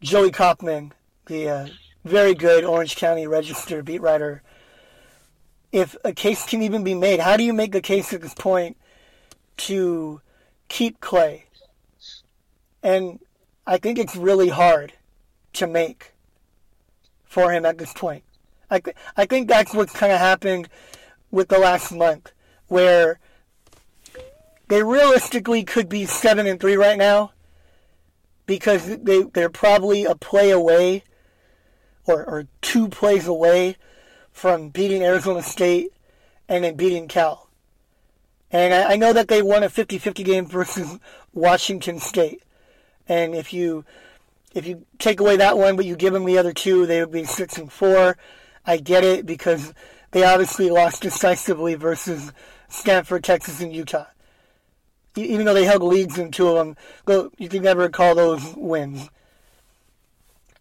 [0.00, 0.92] Joey Kaufman,
[1.26, 1.68] the uh,
[2.04, 4.42] very good Orange County Register beat writer,
[5.72, 7.20] if a case can even be made.
[7.20, 8.76] How do you make a case at this point
[9.58, 10.20] to
[10.68, 11.46] keep Clay?
[12.82, 13.20] And
[13.66, 14.94] I think it's really hard
[15.54, 16.12] to make
[17.24, 18.24] for him at this point.
[18.70, 20.68] I, th- I think that's what's kind of happened
[21.30, 22.32] with the last month,
[22.68, 23.18] where
[24.68, 27.32] they realistically could be seven and three right now
[28.46, 31.02] because they they're probably a play away
[32.08, 33.76] or, or two plays away
[34.32, 35.92] from beating Arizona State
[36.48, 37.48] and then beating Cal.
[38.50, 40.98] And I, I know that they won a 50-50 game versus
[41.34, 42.42] Washington State.
[43.08, 43.84] And if you
[44.54, 47.12] if you take away that one but you give them the other two, they would
[47.12, 48.16] be six and four.
[48.66, 49.72] I get it because
[50.10, 52.32] they obviously lost decisively versus
[52.68, 54.06] Stanford, Texas, and Utah
[55.24, 59.08] even though they held leads in two of them, you can never call those wins.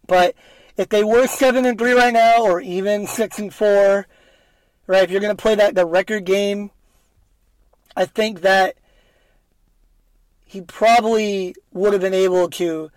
[0.07, 0.35] But
[0.77, 4.07] if they were seven and three right now, or even six and four,
[4.85, 5.03] right?
[5.03, 6.71] If you're going to play that the record game,
[7.95, 8.75] I think that
[10.45, 12.91] he probably would have been able to.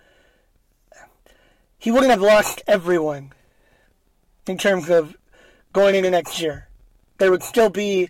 [1.79, 3.33] He wouldn't have lost everyone
[4.47, 5.17] in terms of
[5.73, 6.67] going into next year.
[7.17, 8.09] There would still be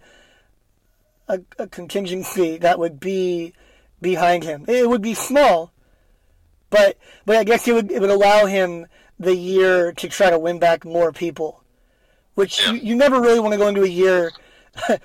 [1.30, 3.54] a, a contingency that would be
[4.02, 4.66] behind him.
[4.68, 5.72] It would be small,
[6.70, 8.88] but but I guess it would it would allow him
[9.22, 11.64] the year to try to win back more people,
[12.36, 14.32] which you, you never really want to go into a year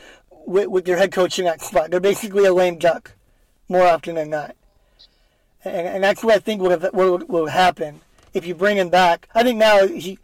[0.47, 1.91] with, with your head coach in that spot.
[1.91, 3.13] They're basically a lame duck
[3.69, 4.57] more often than not,
[5.65, 8.01] and, and that's what I think would have would, would happen
[8.33, 9.29] if you bring him back.
[9.35, 10.19] I think now he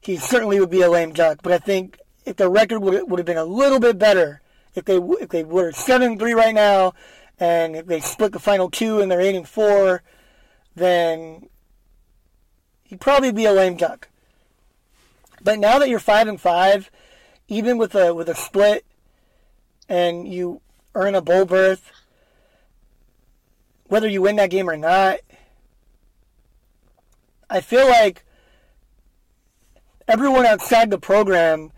[0.00, 3.18] he certainly would be a lame duck, but I think if the record would would
[3.18, 4.40] have been a little bit better
[4.74, 6.94] if they if they were seven and three right now,
[7.38, 10.02] and if they split the final two and they're eight and four,
[10.74, 11.48] then
[12.94, 14.08] he'd probably be a lame duck.
[15.42, 16.92] But now that you're five and five,
[17.48, 18.86] even with a with a split,
[19.88, 20.60] and you
[20.94, 21.90] earn a bowl berth,
[23.88, 25.18] whether you win that game or not,
[27.50, 28.24] I feel like
[30.06, 31.72] everyone outside the program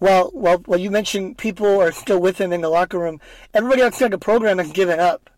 [0.00, 3.20] well, well, well, you mentioned people are still with him in the locker room.
[3.52, 5.28] Everybody outside the program has given up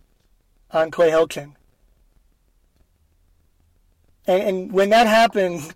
[0.71, 1.55] on Clay Helton.
[4.27, 5.73] And, and when that happens,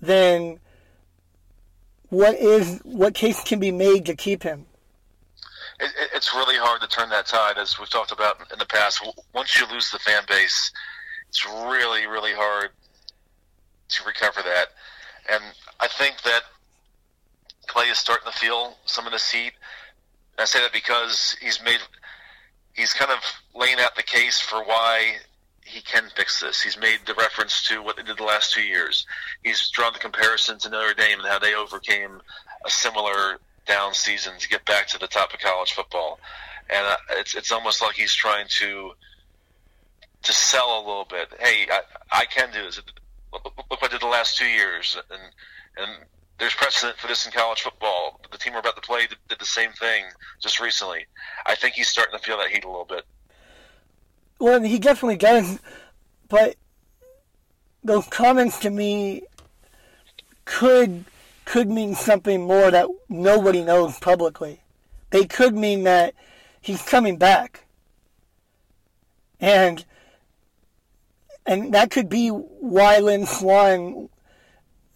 [0.00, 0.58] then
[2.08, 4.66] what is what case can be made to keep him?
[5.78, 8.66] it, it- it's really hard to turn that tide, as we've talked about in the
[8.66, 9.02] past.
[9.34, 10.70] Once you lose the fan base,
[11.28, 12.70] it's really, really hard
[13.88, 14.66] to recover that.
[15.30, 15.42] And
[15.80, 16.42] I think that
[17.68, 19.52] Clay is starting to feel some of this heat.
[20.38, 21.78] I say that because he's made,
[22.74, 23.18] he's kind of
[23.54, 25.16] laying out the case for why
[25.70, 26.60] he can fix this.
[26.60, 29.06] He's made the reference to what they did the last two years.
[29.44, 32.20] He's drawn the comparison to Notre Dame and how they overcame
[32.64, 36.18] a similar down season to get back to the top of college football.
[36.68, 38.92] And uh, it's it's almost like he's trying to
[40.22, 41.28] to sell a little bit.
[41.38, 41.80] Hey, I,
[42.12, 42.80] I can do this.
[43.32, 45.22] Look, what I did the last two years, and
[45.76, 46.04] and
[46.38, 48.20] there's precedent for this in college football.
[48.30, 50.04] The team we're about to play did, did the same thing
[50.40, 51.06] just recently.
[51.46, 53.04] I think he's starting to feel that heat a little bit.
[54.40, 55.60] Well, he definitely does,
[56.28, 56.56] but
[57.84, 59.22] those comments to me
[60.46, 61.04] could
[61.44, 64.62] could mean something more that nobody knows publicly.
[65.10, 66.14] They could mean that
[66.60, 67.66] he's coming back,
[69.38, 69.84] and
[71.44, 74.08] and that could be why Lynn Swann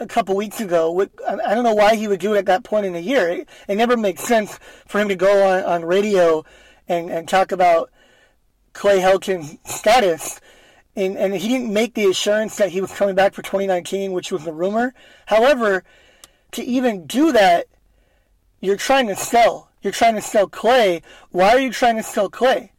[0.01, 1.07] a couple weeks ago.
[1.29, 3.29] I don't know why he would do it at that point in the year.
[3.29, 6.45] It, it never makes sense for him to go on, on radio
[6.89, 7.91] and, and talk about
[8.75, 10.41] Clay Helton's status.
[10.97, 14.31] And, and he didn't make the assurance that he was coming back for 2019, which
[14.31, 14.95] was a rumor.
[15.27, 15.83] However,
[16.53, 17.67] to even do that,
[18.61, 19.71] you're trying to sell.
[19.83, 21.03] You're trying to sell Clay.
[21.31, 22.73] Why are you trying to sell Clay?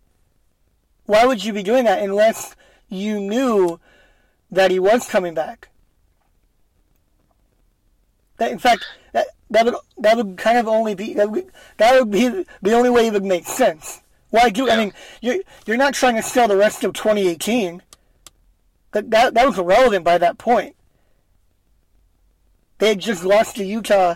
[1.06, 2.56] Why would you be doing that unless
[2.90, 3.80] you knew
[4.50, 5.70] that he was coming back?
[8.38, 11.98] That, in fact, that, that would that would kind of only be that would, that
[11.98, 14.02] would be the only way it would make sense.
[14.30, 14.70] Why do?
[14.70, 17.82] I mean, you're you're not trying to sell the rest of 2018.
[18.92, 20.76] That that that was irrelevant by that point.
[22.80, 24.16] They had just lost to Utah.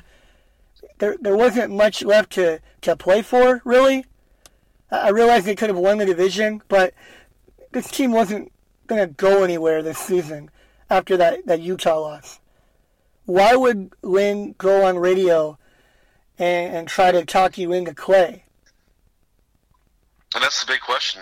[0.97, 4.05] There there wasn't much left to to play for, really.
[4.91, 6.93] I I realized they could have won the division, but
[7.71, 8.51] this team wasn't
[8.87, 10.49] going to go anywhere this season
[10.89, 12.39] after that, that Utah loss.
[13.25, 15.57] Why would Lynn go on radio
[16.37, 18.43] and, and try to talk you into Clay?
[20.35, 21.21] And that's the big question.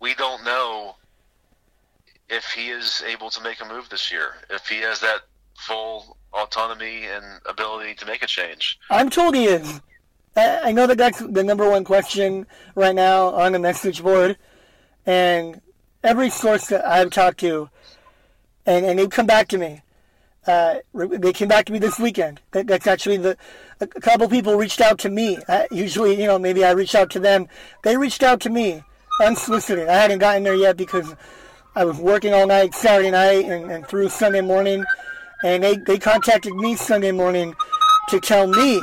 [0.00, 0.96] We don't know
[2.28, 5.20] if he is able to make a move this year, if he has that
[5.58, 8.78] full autonomy and ability to make a change.
[8.90, 9.80] I'm told he is.
[10.34, 14.38] I, know that that's the number one question right now on the message board,
[15.04, 15.60] and
[16.02, 17.68] every source that I've talked to,
[18.64, 19.82] and, and they've come back to me.
[20.46, 22.40] Uh, they came back to me this weekend.
[22.52, 23.36] That, that's actually the
[23.82, 25.38] a couple people reached out to me.
[25.48, 27.48] Uh, usually, you know, maybe I reach out to them.
[27.82, 28.82] They reached out to me
[29.20, 29.88] unsolicited.
[29.88, 31.14] I hadn't gotten there yet because
[31.74, 34.84] I was working all night Saturday night and, and through Sunday morning,
[35.44, 37.54] and they, they contacted me Sunday morning
[38.08, 38.80] to tell me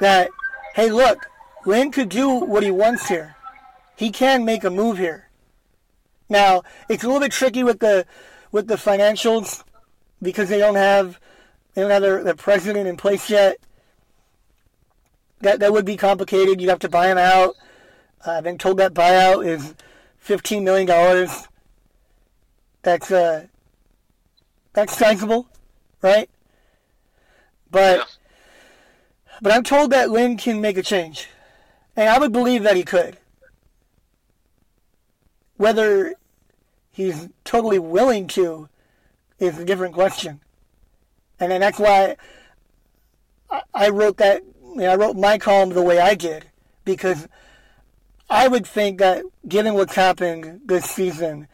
[0.00, 0.30] that,
[0.74, 1.26] hey, look,
[1.66, 3.34] Lynn could do what he wants here.
[3.96, 5.28] He can make a move here.
[6.28, 8.06] Now it's a little bit tricky with the
[8.52, 9.64] with the financials
[10.22, 11.18] because they don't have
[11.74, 13.58] they don't have their, their president in place yet.
[15.40, 16.60] That that would be complicated.
[16.60, 17.54] You'd have to buy him out.
[18.26, 19.74] Uh, I've been told that buyout is
[20.18, 21.46] fifteen million dollars.
[22.82, 23.46] That's uh
[24.72, 25.48] that's sizable,
[26.02, 26.28] right?
[27.70, 28.04] But Yeah.
[29.40, 31.28] but I'm told that Lynn can make a change.
[31.96, 33.18] And I would believe that he could.
[35.56, 36.14] Whether
[36.90, 38.68] he's totally willing to
[39.38, 40.40] is a different question.
[41.40, 42.16] And then that's why
[43.50, 44.42] I- I wrote that,
[44.86, 46.46] I wrote my column the way I did.
[46.84, 47.28] Because
[48.30, 51.48] I would think that given what's happened this season,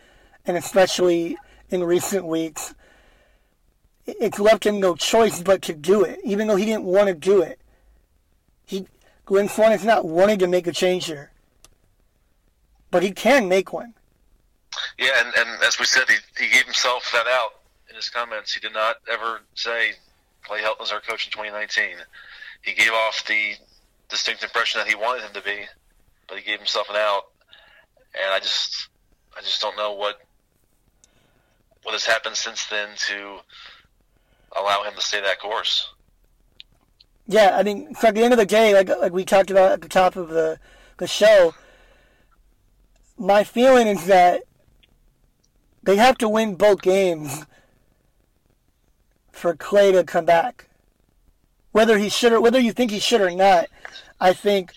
[0.46, 1.36] and especially
[1.70, 2.74] in recent weeks,
[4.06, 7.14] it's left him no choice but to do it, even though he didn't want to
[7.14, 7.58] do it.
[8.66, 8.86] He,
[9.28, 11.30] Lynn Swann is not wanting to make a change here,
[12.90, 13.94] but he can make one.
[14.98, 18.52] Yeah, and, and as we said, he, he gave himself that out in his comments.
[18.52, 19.92] He did not ever say
[20.42, 21.96] Clay Helton is our coach in 2019.
[22.64, 23.52] He gave off the
[24.08, 25.64] distinct impression that he wanted him to be,
[26.28, 27.24] but he gave himself an out.
[28.14, 28.88] And I just,
[29.36, 30.20] I just don't know what
[31.82, 33.38] what has happened since then to
[34.56, 35.92] allow him to stay that course.
[37.26, 39.82] Yeah, I mean, at the end of the day, like like we talked about at
[39.82, 40.58] the top of the
[40.96, 41.54] the show,
[43.18, 44.44] my feeling is that
[45.82, 47.44] they have to win both games
[49.32, 50.68] for Clay to come back.
[51.74, 53.66] Whether he should or whether you think he should or not,
[54.20, 54.74] I think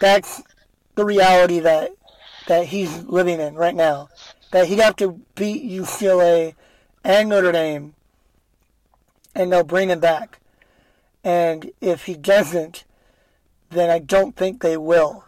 [0.00, 0.42] that's
[0.94, 1.90] the reality that
[2.48, 4.08] that he's living in right now.
[4.50, 6.54] That he'd have to beat UCLA
[7.04, 7.92] and Notre Dame
[9.34, 10.38] and they'll bring him back.
[11.22, 12.84] And if he doesn't,
[13.68, 15.26] then I don't think they will.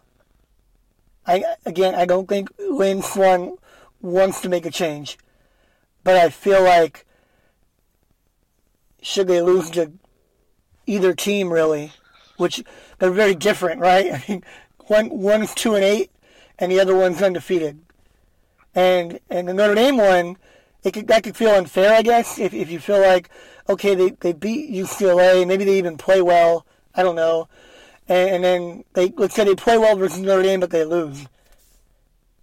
[1.27, 3.57] I again, I don't think Lynn Swann
[4.01, 5.19] wants to make a change,
[6.03, 7.05] but I feel like
[9.03, 9.91] should they lose to
[10.85, 11.91] either team, really,
[12.37, 12.63] which
[12.99, 14.13] they're very different, right?
[14.13, 14.43] I mean,
[14.87, 16.11] one one's two and eight,
[16.59, 17.79] and the other one's undefeated,
[18.73, 20.37] and and the Notre Dame one,
[20.83, 23.29] it could, that could feel unfair, I guess, if if you feel like
[23.67, 27.47] okay, they they beat UCLA, maybe they even play well, I don't know,
[28.07, 31.21] and, and then they let's say they play well versus Notre Dame, but they lose.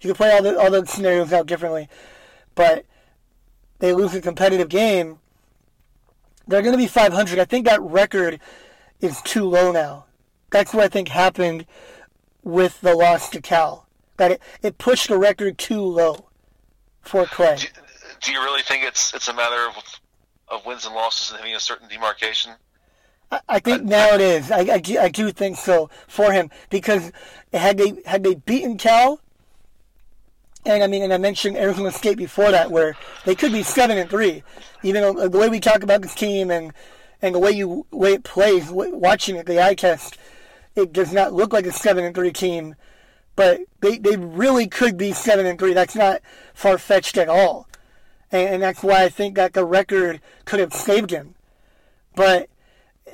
[0.00, 1.88] You could play all the all the scenarios out differently,
[2.54, 2.84] but
[3.78, 5.18] they lose a competitive game.
[6.46, 7.38] They're going to be 500.
[7.38, 8.40] I think that record
[9.00, 10.06] is too low now.
[10.50, 11.66] That's what I think happened
[12.42, 13.86] with the loss to Cal.
[14.16, 16.28] That it, it pushed the record too low
[17.00, 17.56] for Clay.
[17.56, 17.66] Do,
[18.20, 20.00] do you really think it's it's a matter of
[20.48, 22.52] of wins and losses and hitting a certain demarcation?
[23.30, 24.50] I, I think now it is.
[24.50, 27.10] I, I, do, I do think so for him because
[27.52, 29.20] had they had they beaten Cal,
[30.64, 33.98] and I mean, and I mentioned Arizona State before that, where they could be seven
[33.98, 34.42] and three.
[34.82, 36.72] Even the way we talk about this team and
[37.20, 40.18] and the way you way it plays, watching it, the eye test,
[40.74, 42.76] it does not look like a seven and three team.
[43.34, 45.72] But they, they really could be seven and three.
[45.72, 46.20] That's not
[46.54, 47.66] far fetched at all,
[48.30, 51.34] and, and that's why I think that the record could have saved him.
[52.14, 52.48] But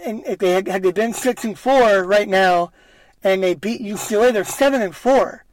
[0.04, 2.72] and if they had, had they been six and four right now,
[3.22, 5.44] and they beat UCLA, they're seven and four.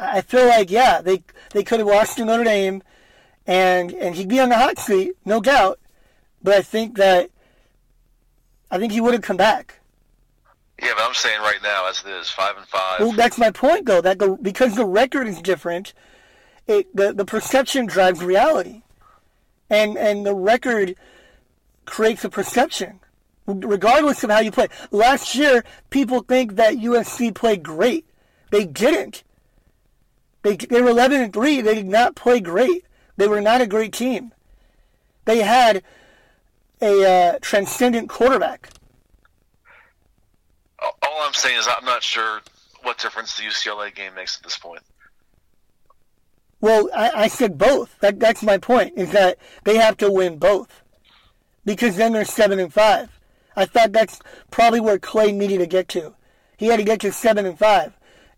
[0.00, 1.22] I feel like yeah, they
[1.52, 2.82] they could have lost to Notre Dame,
[3.46, 5.78] and and he'd be on the hot seat, no doubt.
[6.42, 7.30] But I think that
[8.70, 9.80] I think he would have come back.
[10.82, 13.00] Yeah, but I'm saying right now, as it is, five and five.
[13.00, 14.00] Well, that's my point though.
[14.00, 15.92] That the because the record is different,
[16.66, 18.82] it the the perception drives reality,
[19.68, 20.96] and and the record
[21.84, 23.00] creates a perception,
[23.46, 24.68] regardless of how you play.
[24.90, 28.06] Last year, people think that USC played great.
[28.50, 29.22] They didn't.
[30.42, 31.60] They, they were 11 and 3.
[31.60, 32.84] They did not play great.
[33.16, 34.32] They were not a great team.
[35.26, 35.82] They had
[36.80, 38.70] a uh, transcendent quarterback.
[40.80, 42.40] All I'm saying is I'm not sure
[42.82, 44.82] what difference the UCLA game makes at this point.
[46.60, 47.98] Well, I, I said both.
[48.00, 50.82] That, that's my point, is that they have to win both.
[51.64, 53.20] Because then they're 7 and 5.
[53.56, 54.20] I thought that's
[54.50, 56.14] probably where Clay needed to get to.
[56.56, 57.92] He had to get to 7 and 5.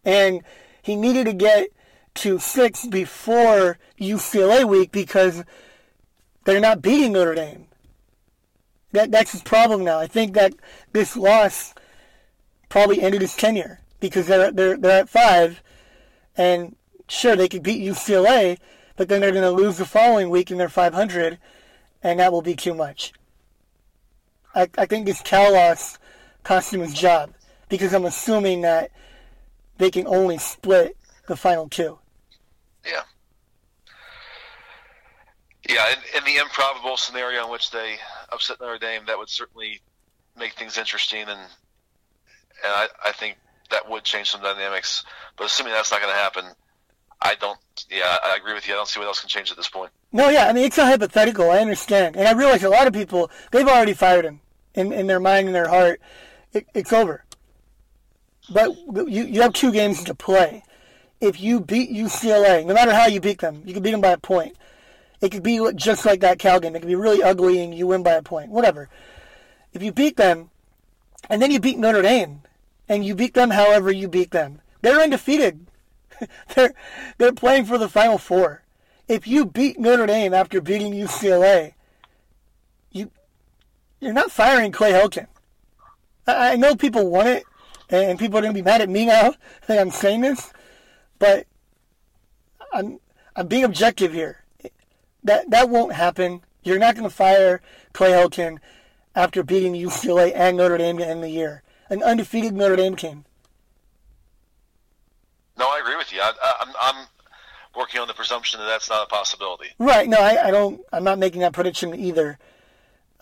[0.05, 0.43] And
[0.83, 1.69] he needed to get
[2.15, 5.45] to six before UCLA week because
[6.45, 7.67] they're not beating Notre Dame.
[8.93, 9.99] That that's his problem now.
[9.99, 10.55] I think that
[10.93, 11.75] this loss
[12.69, 15.63] probably ended his tenure because they're they're they're at five,
[16.37, 16.77] and
[17.09, 18.59] sure they could beat UCLA,
[18.97, 21.39] but then they're going to lose the following week and they're 500,
[22.03, 23.13] and that will be too much.
[24.55, 25.99] I I think this Cal loss
[26.43, 27.33] cost him his job
[27.69, 28.91] because I'm assuming that
[29.79, 30.97] they can only split
[31.27, 31.99] the final two.
[35.69, 37.97] Yeah, in, in the improbable scenario in which they
[38.33, 39.81] upset Notre Dame, that would certainly
[40.37, 43.37] make things interesting, and and I, I think
[43.71, 45.05] that would change some dynamics.
[45.37, 46.45] But assuming that's not going to happen,
[47.21, 47.59] I don't.
[47.91, 48.75] Yeah, I agree with you.
[48.75, 49.91] I don't see what else can change at this point.
[50.13, 51.51] No, yeah, I mean it's a hypothetical.
[51.51, 54.41] I understand, and I realize a lot of people they've already fired him
[54.75, 56.01] in in their mind and their heart.
[56.53, 57.25] It, it's over.
[58.53, 60.65] But you you have two games to play.
[61.21, 64.11] If you beat UCLA, no matter how you beat them, you can beat them by
[64.11, 64.57] a point.
[65.23, 66.75] It could be just like that Cal game.
[66.75, 68.51] It could be really ugly and you win by a point.
[68.51, 68.91] Whatever.
[69.73, 70.51] If you beat them,
[71.31, 72.43] and then you beat Notre Dame,
[72.89, 75.67] and you beat them however you beat them, they're undefeated.
[76.55, 76.75] they're
[77.19, 78.65] they're playing for the Final Four.
[79.07, 81.75] If you beat Notre Dame after beating UCLA,
[82.91, 83.13] you
[84.01, 85.29] you're not firing Clay Helton.
[86.27, 87.45] I, I know people want it,
[87.89, 89.35] and people are going to be mad at me now
[89.69, 90.53] that I'm saying this,
[91.21, 91.47] but
[92.73, 92.99] I'm
[93.37, 94.42] I'm being objective here.
[95.25, 96.43] That that won't happen.
[96.63, 97.61] You're not going to fire
[97.93, 98.59] Clay Helton
[99.15, 101.63] after beating UCLA and Notre Dame to end the year.
[101.89, 103.25] An undefeated Notre Dame team.
[105.59, 106.21] No, I agree with you.
[106.21, 107.07] I, I, I'm, I'm
[107.77, 109.69] working on the presumption that that's not a possibility.
[109.79, 110.09] Right.
[110.09, 110.81] No, I, I don't.
[110.93, 112.39] I'm not making that prediction either.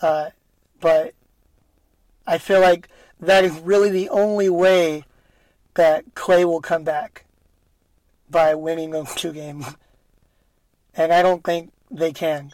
[0.01, 0.31] Uh,
[0.81, 1.15] but
[2.27, 5.05] I feel like that is really the only way
[5.75, 7.25] that Clay will come back
[8.31, 9.67] by winning those two games.
[10.95, 12.53] And I don't think they can.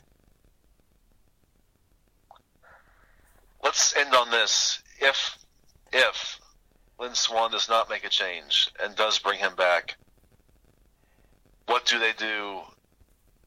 [3.62, 4.82] Let's end on this.
[5.00, 5.38] If
[5.92, 6.38] if
[6.98, 9.96] Lynn Swann does not make a change and does bring him back,
[11.66, 12.60] what do they do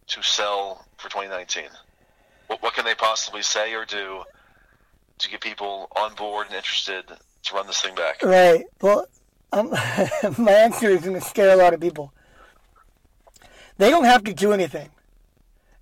[0.08, 1.70] to sell for 2019?
[2.50, 4.24] what, what can they possibly say or do
[5.20, 8.22] to get people on board and interested to run this thing back?
[8.24, 8.66] Right.
[8.82, 9.08] Well,
[9.54, 9.70] um,
[10.38, 12.12] my answer is going to scare a lot of people.
[13.78, 14.90] They don't have to do anything.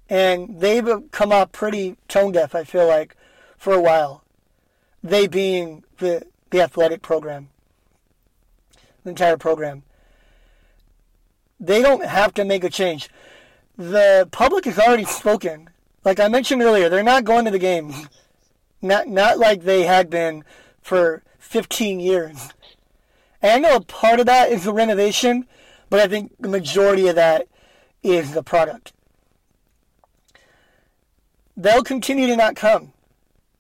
[0.10, 3.16] And they've come out pretty tone deaf, I feel like,
[3.58, 4.24] for a while.
[5.04, 7.50] They being the, the athletic program,
[9.04, 9.84] the entire program.
[11.60, 13.10] They don't have to make a change.
[13.78, 15.70] The public has already spoken.
[16.04, 18.08] Like I mentioned earlier, they're not going to the games.
[18.82, 20.44] Not not like they had been
[20.82, 22.50] for 15 years.
[23.42, 25.48] And I know a part of that is the renovation,
[25.90, 27.48] but I think the majority of that
[28.04, 28.94] is the product.
[31.58, 32.94] They'll continue to not come.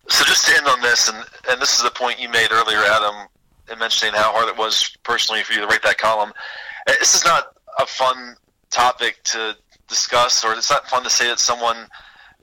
[0.07, 1.18] So just to end on this, and,
[1.49, 3.28] and this is the point you made earlier, Adam,
[3.72, 6.32] in mentioning how hard it was personally for you to write that column.
[6.88, 8.36] Uh, This is not a fun
[8.69, 9.57] topic to
[9.88, 11.88] discuss, or it's not fun to say that someone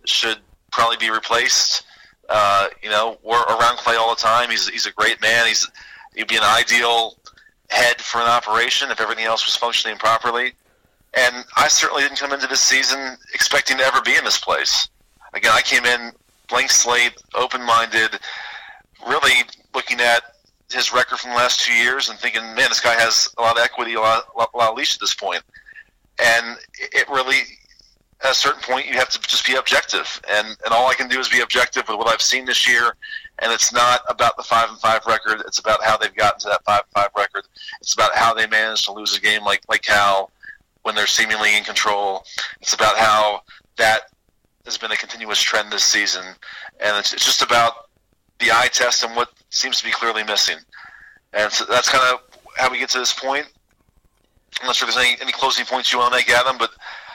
[0.04, 0.38] should
[0.72, 1.84] probably be replaced.
[2.28, 4.50] Uh, you know, we're around Clay all the time.
[4.50, 5.46] He's he's a great man.
[5.46, 5.70] He's
[6.14, 7.16] he'd be an ideal
[7.70, 10.52] head for an operation if everything else was functioning properly.
[11.14, 14.88] And I certainly didn't come into this season expecting to ever be in this place.
[15.34, 16.12] Again, I came in
[16.48, 18.18] blank slate, open minded,
[19.06, 19.42] really
[19.74, 20.22] looking at
[20.72, 23.56] his record from the last two years and thinking, man, this guy has a lot
[23.56, 25.42] of equity, a lot, a lot of leash at this point.
[26.22, 27.40] And it really,
[28.24, 30.20] at a certain point, you have to just be objective.
[30.30, 32.96] And, and all I can do is be objective with what I've seen this year.
[33.40, 35.42] And it's not about the five and five record.
[35.46, 37.44] It's about how they've gotten to that five and five record.
[37.80, 40.30] It's about how they managed to lose a game like like Cal
[40.82, 42.24] when they're seemingly in control.
[42.60, 43.42] It's about how
[43.76, 44.02] that
[44.64, 46.24] has been a continuous trend this season,
[46.80, 47.88] and it's, it's just about
[48.40, 50.56] the eye test and what seems to be clearly missing.
[51.32, 52.20] And so that's kind of
[52.56, 53.46] how we get to this point.
[54.60, 56.70] I'm not sure if there's any, any closing points you want to make, Adam, but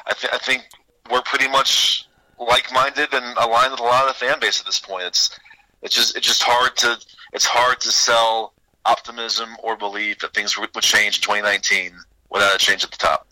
[0.06, 0.64] I, th- I think
[1.12, 2.08] we're pretty much
[2.38, 5.06] like-minded and aligned with a lot of the fan base at this point.
[5.06, 5.38] It's
[5.82, 6.98] it's just it's just hard to
[7.34, 8.54] it's hard to sell
[8.86, 11.92] optimism or belief that things would change in 2019
[12.30, 13.28] without a change at the top.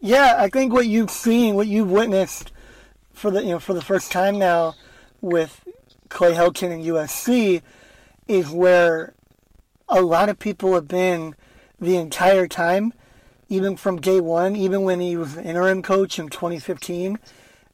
[0.00, 2.52] Yeah, I think what you've seen, what you've witnessed
[3.16, 4.74] for the you know for the first time now
[5.20, 5.64] with
[6.08, 7.62] Clay Helton and USC
[8.28, 9.14] is where
[9.88, 11.34] a lot of people have been
[11.80, 12.92] the entire time,
[13.48, 17.18] even from day one, even when he was interim coach in 2015,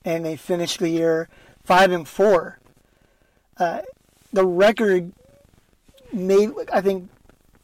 [0.04, 1.28] and they finished the year
[1.64, 2.58] five and four.
[3.58, 3.82] Uh,
[4.32, 5.12] the record
[6.12, 7.10] made, I think,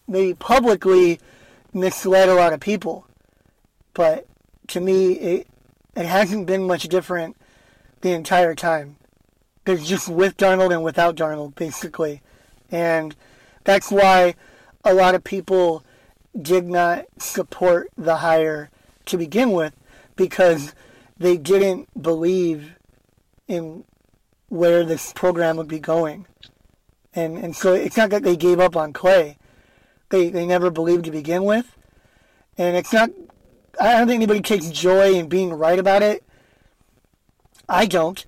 [0.06, 1.20] maybe publicly
[1.72, 3.06] misled a lot of people,
[3.94, 4.26] but
[4.68, 5.46] to me, it
[5.94, 7.36] it hasn't been much different
[8.00, 8.96] the entire time.
[9.66, 12.22] It's just with Darnold and without Darnold, basically.
[12.70, 13.14] And
[13.64, 14.34] that's why
[14.84, 15.84] a lot of people
[16.40, 18.70] did not support the hire
[19.06, 19.74] to begin with
[20.16, 20.74] because
[21.18, 22.76] they didn't believe
[23.46, 23.84] in
[24.48, 26.26] where this program would be going.
[27.14, 29.38] And and so it's not that they gave up on Clay.
[30.10, 31.76] They they never believed to begin with.
[32.56, 33.10] And it's not
[33.80, 36.22] I don't think anybody takes joy in being right about it.
[37.68, 38.24] I don't.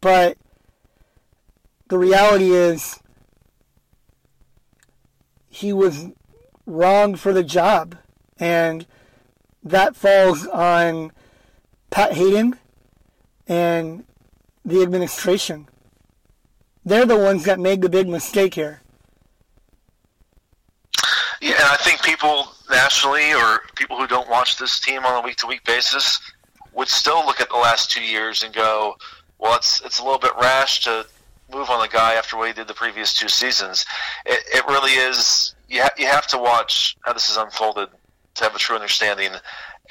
[0.00, 0.36] But
[1.88, 3.00] the reality is
[5.48, 6.08] he was
[6.66, 7.96] wrong for the job.
[8.38, 8.86] And
[9.62, 11.12] that falls on
[11.90, 12.58] Pat Haden
[13.46, 14.04] and
[14.64, 15.68] the administration.
[16.84, 18.82] They're the ones that made the big mistake here.
[21.40, 25.36] Yeah, I think people nationally or people who don't watch this team on a week
[25.36, 26.20] to week basis
[26.74, 28.96] would still look at the last two years and go,
[29.38, 31.06] well, it's it's a little bit rash to
[31.52, 33.84] move on the guy after what he did the previous two seasons.
[34.26, 35.54] It, it really is.
[35.68, 37.88] You, ha- you have to watch how this has unfolded
[38.34, 39.28] to have a true understanding.
[39.28, 39.40] And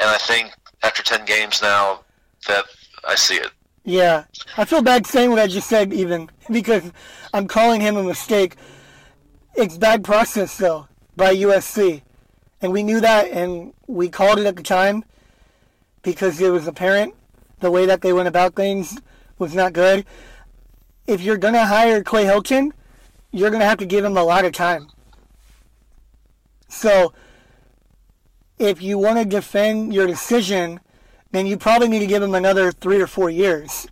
[0.10, 0.52] I think
[0.82, 2.02] after 10 games now
[2.48, 2.66] that
[3.08, 3.52] I see it.
[3.86, 4.26] Yeah,
[4.58, 6.92] I feel bad saying what I just said, even because
[7.34, 8.56] I'm calling him a mistake.
[9.56, 12.02] It's bad process though by USC,
[12.62, 15.04] and we knew that, and we called it at the time
[16.04, 17.16] because it was apparent
[17.60, 19.00] the way that they went about things
[19.40, 20.06] was not good.
[21.08, 22.72] If you're gonna hire Clay Helton,
[23.32, 24.90] you're gonna have to give him a lot of time.
[26.68, 27.14] So,
[28.60, 30.80] if you want to defend your decision,
[31.32, 33.88] then you probably need to give him another three or four years.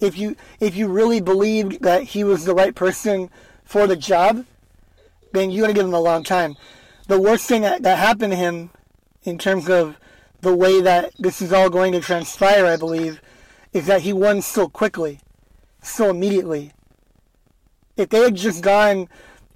[0.00, 3.30] If you if you really believed that he was the right person
[3.64, 4.44] for the job,
[5.32, 6.56] then you got to give him a long time.
[7.06, 8.70] The worst thing that, that happened to him,
[9.22, 9.96] in terms of
[10.40, 13.20] the way that this is all going to transpire, I believe,
[13.72, 15.20] is that he won so quickly,
[15.82, 16.72] so immediately.
[17.96, 19.08] If they had just gone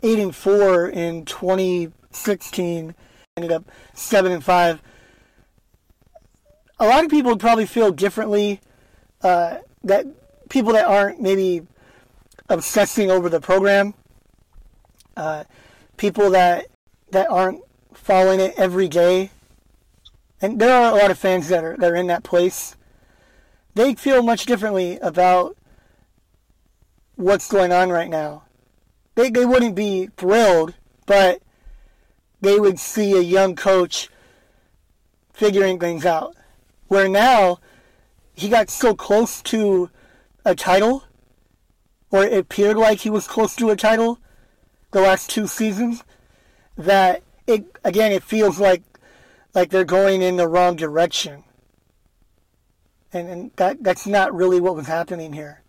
[0.02, 2.94] eight and four in 2016,
[3.36, 4.80] ended up seven and five
[6.78, 8.60] a lot of people would probably feel differently
[9.22, 10.06] uh, that
[10.48, 11.62] people that aren't maybe
[12.48, 13.94] obsessing over the program,
[15.16, 15.44] uh,
[15.96, 16.66] people that
[17.10, 17.62] that aren't
[17.92, 19.30] following it every day,
[20.44, 22.76] and there are a lot of fans that are that are in that place.
[23.74, 25.56] They feel much differently about
[27.16, 28.42] what's going on right now.
[29.14, 30.74] They they wouldn't be thrilled,
[31.06, 31.40] but
[32.42, 34.10] they would see a young coach
[35.32, 36.36] figuring things out.
[36.88, 37.58] Where now
[38.34, 39.88] he got so close to
[40.44, 41.04] a title,
[42.10, 44.18] or it appeared like he was close to a title
[44.90, 46.04] the last two seasons,
[46.76, 48.82] that it again it feels like
[49.54, 51.44] like they're going in the wrong direction.
[53.12, 55.62] And and that that's not really what was happening here.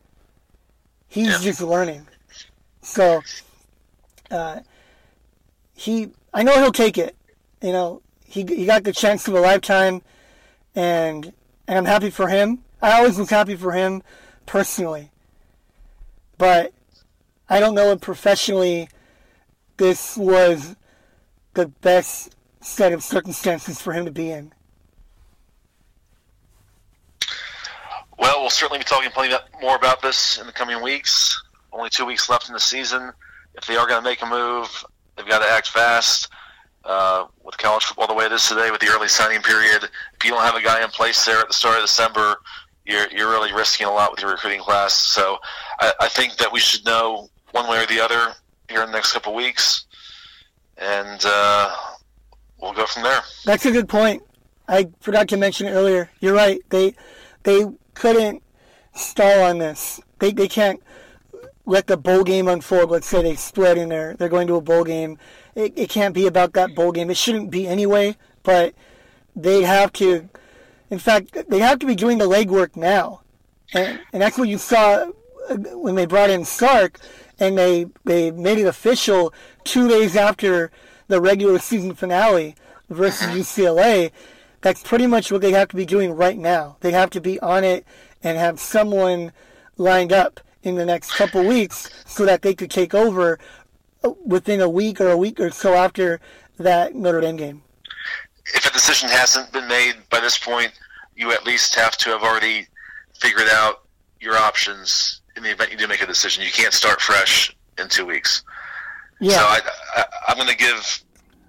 [1.08, 1.40] He's Yeah.
[1.40, 2.08] just learning.
[2.82, 3.22] So
[4.32, 4.62] uh,
[5.74, 7.16] he I know he'll take it.
[7.62, 10.02] You know, he he got the chance of a lifetime
[10.76, 11.34] and
[11.68, 12.64] and I'm happy for him.
[12.82, 14.04] I always was happy for him
[14.46, 15.12] personally.
[16.38, 16.74] But
[17.48, 18.90] I don't know if professionally
[19.78, 20.76] this was
[21.54, 22.35] the best
[22.66, 24.52] set of circumstances for him to be in.
[28.18, 31.42] Well, we'll certainly be talking plenty more about this in the coming weeks.
[31.72, 33.12] Only two weeks left in the season.
[33.56, 34.86] If they are going to make a move,
[35.16, 36.30] they've got to act fast.
[36.84, 40.24] Uh, with college football the way it is today, with the early signing period, if
[40.24, 42.36] you don't have a guy in place there at the start of December,
[42.86, 44.94] you're you're really risking a lot with your recruiting class.
[44.94, 45.40] So,
[45.80, 48.36] I, I think that we should know one way or the other
[48.70, 49.86] here in the next couple of weeks,
[50.78, 51.76] and uh,
[52.66, 53.22] we'll go from there.
[53.46, 54.24] That's a good point.
[54.68, 56.10] I forgot to mention earlier.
[56.20, 56.60] You're right.
[56.70, 56.96] They
[57.44, 58.42] they couldn't
[58.94, 60.02] stall on this.
[60.20, 60.82] They they can't
[61.66, 62.90] let the bowl game unfold.
[62.90, 65.18] Let's say they split in they're they're going to a bowl game.
[65.54, 67.10] It, it can't be about that bowl game.
[67.10, 68.18] It shouldn't be anyway.
[68.44, 68.74] But
[69.36, 70.28] they have to.
[70.90, 73.22] In fact, they have to be doing the legwork now,
[73.74, 75.10] and and that's what you saw
[75.50, 77.00] uh, when they brought in Sark,
[77.40, 79.34] and they they made it official
[79.64, 80.72] two days after
[81.08, 82.56] the regular season finale
[82.90, 84.12] versus UCLA.
[84.62, 86.78] That's pretty much what they have to be doing right now.
[86.80, 87.86] They have to be on it
[88.24, 89.32] and have someone
[89.78, 93.40] lined up in the next couple weeks so that they could take over
[94.04, 96.20] uh, within a week or a week or so after
[96.58, 97.64] that Notre Dame game.
[98.54, 100.72] if a decision hasn't been made by this point,
[101.16, 102.68] you at least have to have already
[103.20, 103.84] figured out
[104.20, 106.44] your options in the event you do make a decision.
[106.44, 108.44] You can't start fresh in two weeks.
[109.20, 109.38] Yeah.
[109.38, 109.60] So I,
[109.96, 111.04] I, I'm going to give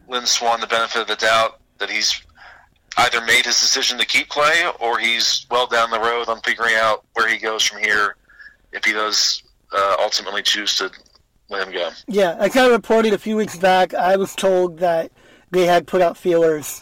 [0.09, 2.23] Lynn Swann the benefit of the doubt that he's
[2.99, 6.75] either made his decision to keep Clay or he's well down the road on figuring
[6.77, 8.17] out where he goes from here
[8.73, 10.91] if he does uh, ultimately choose to
[11.49, 11.91] let him go.
[12.07, 13.95] Yeah, I kind of reported a few weeks back.
[13.95, 15.13] I was told that
[15.51, 16.81] they had put out feelers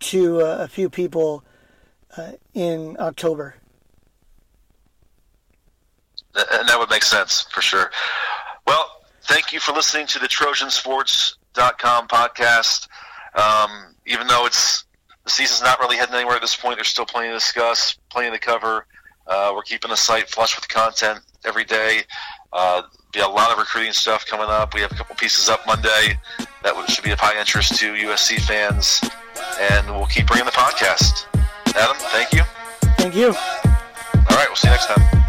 [0.00, 1.44] to uh, a few people
[2.16, 3.56] uh, in October.
[6.34, 7.90] and that would make sense for sure.
[8.66, 8.99] Well,
[9.30, 12.88] thank you for listening to the TrojanSports.com podcast.
[13.34, 14.84] Um, even though it's
[15.24, 18.36] the season's not really heading anywhere at this point, there's still plenty to discuss, plenty
[18.36, 18.86] to cover.
[19.28, 22.02] Uh, we're keeping the site flush with content every day.
[22.52, 22.82] Uh,
[23.12, 24.74] be a lot of recruiting stuff coming up.
[24.74, 26.18] We have a couple pieces up Monday
[26.64, 29.00] that should be of high interest to USC fans,
[29.60, 31.26] and we'll keep bringing the podcast.
[31.76, 32.42] Adam, thank you.
[32.96, 33.28] Thank you.
[33.28, 35.19] All right, we'll see you next time.